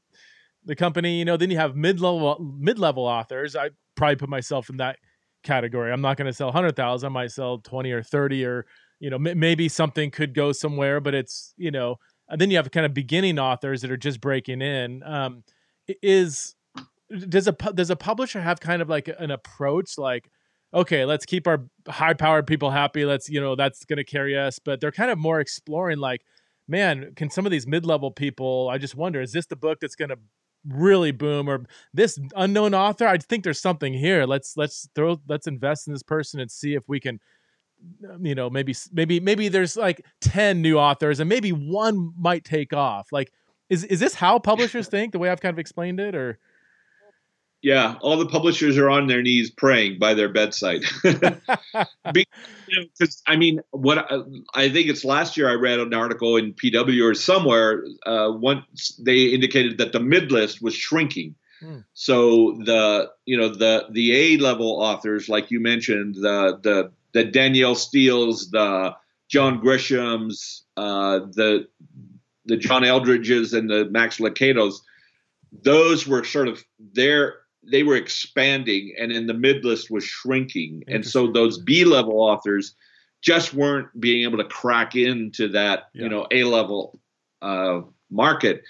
[0.64, 3.54] the company, you know, then you have mid-level mid-level authors.
[3.54, 4.96] I probably put myself in that
[5.42, 5.92] category.
[5.92, 8.66] I'm not going to sell 100,000, I might sell 20 or 30 or
[9.00, 11.96] you know, m- maybe something could go somewhere, but it's, you know,
[12.28, 15.02] and then you have kind of beginning authors that are just breaking in.
[15.02, 15.44] Um,
[16.02, 16.54] is
[17.28, 20.30] does a does a publisher have kind of like an approach like
[20.72, 24.36] okay let's keep our high powered people happy let's you know that's going to carry
[24.36, 26.22] us but they're kind of more exploring like
[26.66, 29.94] man can some of these mid-level people i just wonder is this the book that's
[29.94, 30.18] going to
[30.66, 35.46] really boom or this unknown author i think there's something here let's let's throw let's
[35.46, 37.20] invest in this person and see if we can
[38.20, 42.72] you know maybe maybe maybe there's like 10 new authors and maybe one might take
[42.72, 43.32] off like
[43.70, 45.12] is is this how publishers think?
[45.12, 46.38] The way I've kind of explained it, or
[47.62, 50.82] yeah, all the publishers are on their knees praying by their bedside.
[51.02, 51.42] because
[52.68, 54.18] you know, I mean, what I,
[54.54, 57.84] I, think it's last year I read an article in PW or somewhere.
[58.04, 61.34] Uh, once they indicated that the mid list was shrinking.
[61.60, 61.78] Hmm.
[61.94, 67.24] So the you know the the A level authors, like you mentioned, the the the
[67.24, 68.94] Danielle Steels, the
[69.30, 71.66] John Grishams, uh, the
[72.44, 74.74] the John Eldredges, and the Max Lucados,
[75.50, 77.36] those were sort of there.
[77.62, 82.20] They were expanding, and in the mid list was shrinking, and so those B level
[82.20, 82.74] authors
[83.22, 86.02] just weren't being able to crack into that yeah.
[86.02, 87.00] you know A level
[87.40, 88.62] uh, market.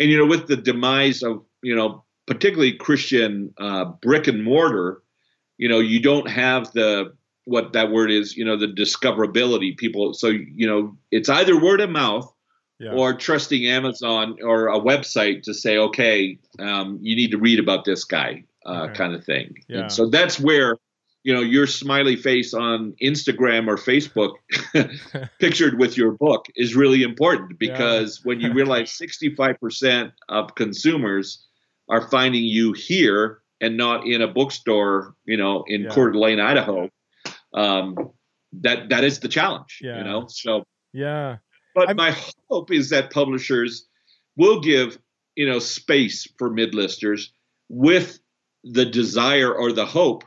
[0.00, 5.02] And you know, with the demise of you know particularly Christian uh, brick and mortar,
[5.58, 7.12] you know, you don't have the
[7.50, 9.76] what that word is, you know, the discoverability.
[9.76, 12.32] People, so you know, it's either word of mouth
[12.78, 12.92] yeah.
[12.92, 17.84] or trusting Amazon or a website to say, okay, um, you need to read about
[17.84, 18.94] this guy, uh, okay.
[18.94, 19.54] kind of thing.
[19.68, 19.80] Yeah.
[19.80, 20.76] And so that's where
[21.24, 24.34] you know your smiley face on Instagram or Facebook
[25.40, 28.28] pictured with your book is really important because yeah.
[28.28, 31.44] when you realize 65% of consumers
[31.88, 35.90] are finding you here and not in a bookstore, you know, in yeah.
[35.90, 36.88] Coeur d'Alene, Idaho,
[37.54, 37.96] um,
[38.52, 39.98] that that is the challenge, yeah.
[39.98, 40.26] you know.
[40.28, 41.36] So yeah,
[41.74, 42.16] but I'm, my
[42.48, 43.86] hope is that publishers
[44.36, 44.98] will give
[45.36, 47.32] you know space for mid-listers
[47.68, 48.18] with
[48.64, 50.24] the desire or the hope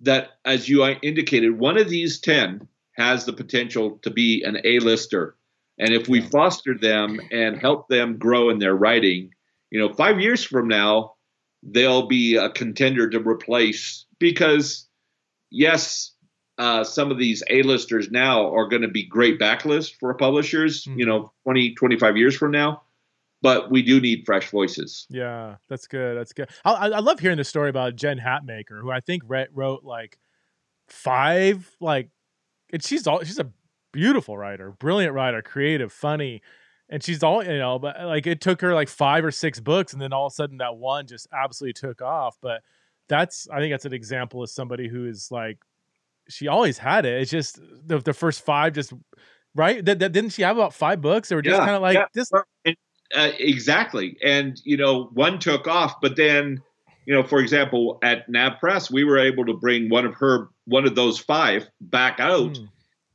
[0.00, 5.36] that, as you indicated, one of these 10 has the potential to be an A-lister.
[5.78, 9.30] And if we foster them and help them grow in their writing,
[9.70, 11.14] you know, five years from now,
[11.62, 14.88] they'll be a contender to replace because,
[15.50, 16.12] yes,
[16.58, 21.00] uh, some of these A-listers now are going to be great backlists for publishers, mm-hmm.
[21.00, 22.82] you know, 20, 25 years from now
[23.42, 25.06] but we do need fresh voices.
[25.08, 26.16] Yeah, that's good.
[26.16, 26.50] That's good.
[26.64, 30.18] I, I love hearing the story about Jen Hatmaker, who I think wrote like
[30.88, 32.10] five like,
[32.72, 33.50] and she's all she's a
[33.92, 36.42] beautiful writer, brilliant writer, creative, funny,
[36.88, 37.78] and she's all you know.
[37.78, 40.34] But like, it took her like five or six books, and then all of a
[40.34, 42.36] sudden that one just absolutely took off.
[42.40, 42.62] But
[43.08, 45.58] that's I think that's an example of somebody who is like,
[46.28, 47.22] she always had it.
[47.22, 48.92] It's just the the first five just
[49.58, 49.84] right?
[49.84, 51.30] That, didn't she have about five books?
[51.32, 52.06] Or just yeah, kind of like yeah.
[52.14, 52.30] this.
[53.14, 54.16] Uh, exactly.
[54.24, 56.62] And, you know, one took off, but then,
[57.06, 60.86] you know, for example, at NavPress, we were able to bring one of her, one
[60.86, 62.52] of those five back out.
[62.52, 62.68] Mm.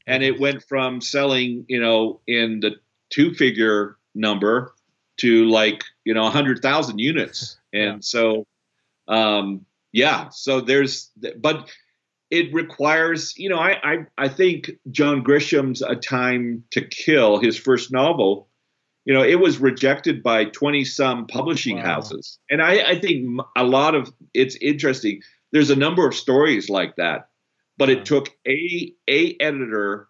[0.05, 2.71] And it went from selling, you know, in the
[3.09, 4.73] two figure number
[5.17, 7.57] to like, you know, a 100,000 units.
[7.75, 7.97] And yeah.
[8.01, 8.45] so,
[9.07, 11.09] um, yeah, so there's,
[11.39, 11.71] but
[12.33, 17.55] it requires, you know, I, I, I think John Grisham's A Time to Kill, his
[17.59, 18.49] first novel,
[19.05, 21.83] you know, it was rejected by 20 some publishing wow.
[21.83, 22.39] houses.
[22.49, 25.21] And I, I, think a lot of it's interesting.
[25.51, 27.29] There's a number of stories like that,
[27.77, 30.07] but it took a a editor,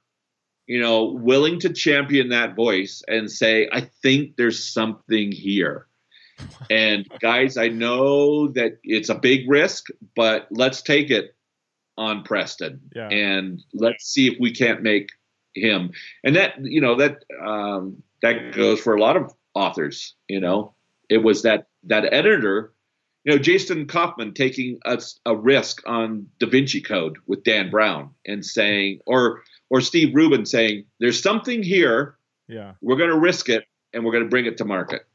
[0.65, 5.87] you know, willing to champion that voice and say, I think there's something here.
[6.69, 11.35] and guys, I know that it's a big risk, but let's take it
[11.97, 13.09] on Preston yeah.
[13.09, 15.09] and let's see if we can't make
[15.55, 15.91] him.
[16.23, 20.15] And that, you know, that um, that goes for a lot of authors.
[20.27, 20.73] You know,
[21.09, 22.73] it was that that editor,
[23.23, 28.11] you know, Jason Kaufman taking a, a risk on Da Vinci Code with Dan Brown
[28.25, 32.17] and saying, or or Steve Rubin saying, "There's something here.
[32.47, 35.05] Yeah, we're going to risk it and we're going to bring it to market."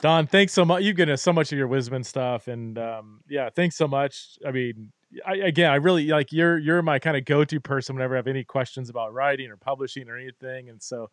[0.00, 0.82] Don, thanks so much.
[0.82, 3.88] You've given us so much of your wisdom and stuff, and um, yeah, thanks so
[3.88, 4.38] much.
[4.46, 4.92] I mean,
[5.26, 8.18] I, again, I really like you're you're my kind of go to person whenever I
[8.18, 11.10] have any questions about writing or publishing or anything, and so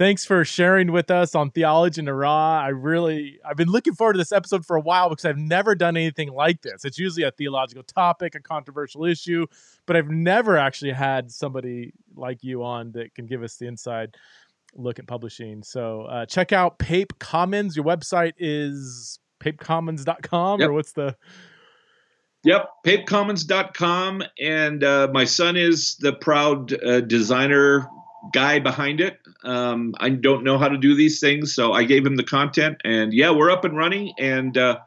[0.00, 3.92] thanks for sharing with us on theology in the raw i really i've been looking
[3.92, 6.98] forward to this episode for a while because i've never done anything like this it's
[6.98, 9.44] usually a theological topic a controversial issue
[9.84, 14.16] but i've never actually had somebody like you on that can give us the inside
[14.74, 20.68] look at publishing so uh, check out pape commons your website is papecommons.com yep.
[20.68, 21.16] or what's the
[22.42, 24.22] Yep, papecommons.com.
[24.40, 27.86] And uh, my son is the proud uh, designer
[28.32, 29.18] guy behind it.
[29.44, 32.78] Um, I don't know how to do these things, so I gave him the content,
[32.84, 34.78] and yeah, we're up and running, and uh,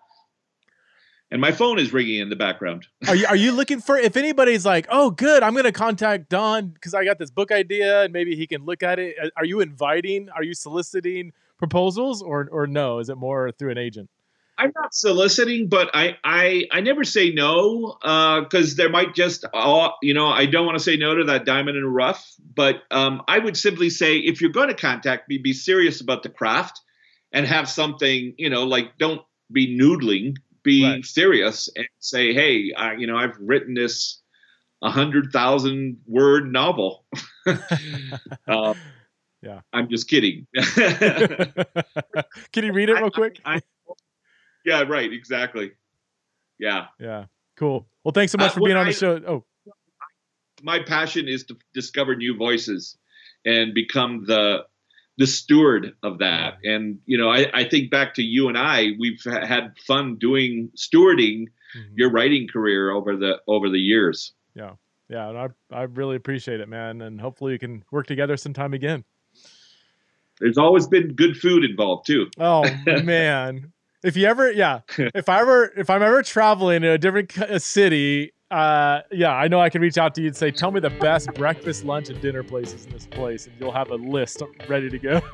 [1.34, 2.86] and my phone is ringing in the background.
[3.08, 6.30] are you are you looking for if anybody's like, oh, good, I'm going to contact
[6.30, 9.16] Don because I got this book idea, and maybe he can look at it.
[9.36, 10.30] Are you inviting?
[10.30, 13.00] Are you soliciting proposals, or or no?
[13.00, 14.12] Is it more through an agent?
[14.60, 19.44] I'm not soliciting, but I I, I never say no because uh, there might just
[19.52, 22.32] uh, you know I don't want to say no to that diamond in rough.
[22.56, 26.22] But um, I would simply say if you're going to contact me, be serious about
[26.22, 26.80] the craft
[27.32, 31.06] and have something you know like don't be noodling, be right.
[31.06, 34.22] serious and say hey I, you know I've written this
[34.84, 37.06] a hundred thousand word novel.
[38.48, 38.74] uh,
[39.42, 40.46] yeah, I'm just kidding.
[40.76, 43.40] Can you read it real quick?
[43.46, 43.62] I, I,
[44.66, 45.12] yeah, right.
[45.12, 45.72] Exactly.
[46.60, 46.86] Yeah.
[47.00, 47.26] Yeah.
[47.56, 47.88] Cool.
[48.04, 49.22] Well, thanks so much uh, for being on the show.
[49.28, 49.46] Oh,
[50.62, 52.98] my passion is to discover new voices
[53.46, 54.66] and become the
[55.18, 56.58] the steward of that.
[56.64, 58.90] And you know, I, I think back to you and I.
[59.00, 61.94] We've had fun doing stewarding mm-hmm.
[61.96, 64.34] your writing career over the over the years.
[64.56, 64.74] Yeah,
[65.10, 67.02] yeah, and I I really appreciate it, man.
[67.02, 69.04] And hopefully, we can work together sometime again.
[70.40, 72.30] There's always been good food involved too.
[72.38, 73.72] Oh man,
[74.04, 78.33] if you ever, yeah, if I ever, if I'm ever traveling to a different city,
[78.54, 80.92] uh, yeah, I know I can reach out to you and say, tell me the
[80.92, 84.92] best breakfast, lunch, and dinner places in this place, and you'll have a list ready
[84.92, 85.20] to go.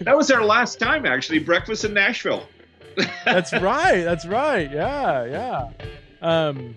[0.00, 2.48] that was our last time, actually, breakfast in Nashville.
[3.24, 4.02] That's right.
[4.02, 4.68] That's right.
[4.72, 5.70] Yeah, yeah.
[6.20, 6.74] Um,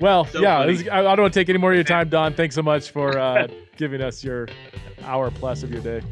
[0.00, 0.58] well, So yeah.
[0.58, 2.34] I, I don't want to take any more of your time, Don.
[2.34, 3.48] Thanks so much for uh,
[3.78, 4.48] giving us your
[5.02, 6.02] hour plus of your day.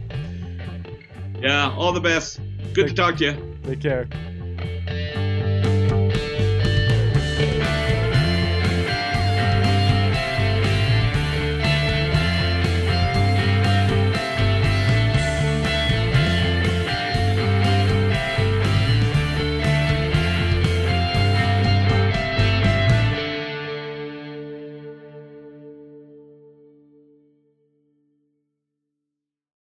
[1.38, 2.40] Yeah, all the best.
[2.72, 3.58] Good to talk to you.
[3.64, 4.08] Take care.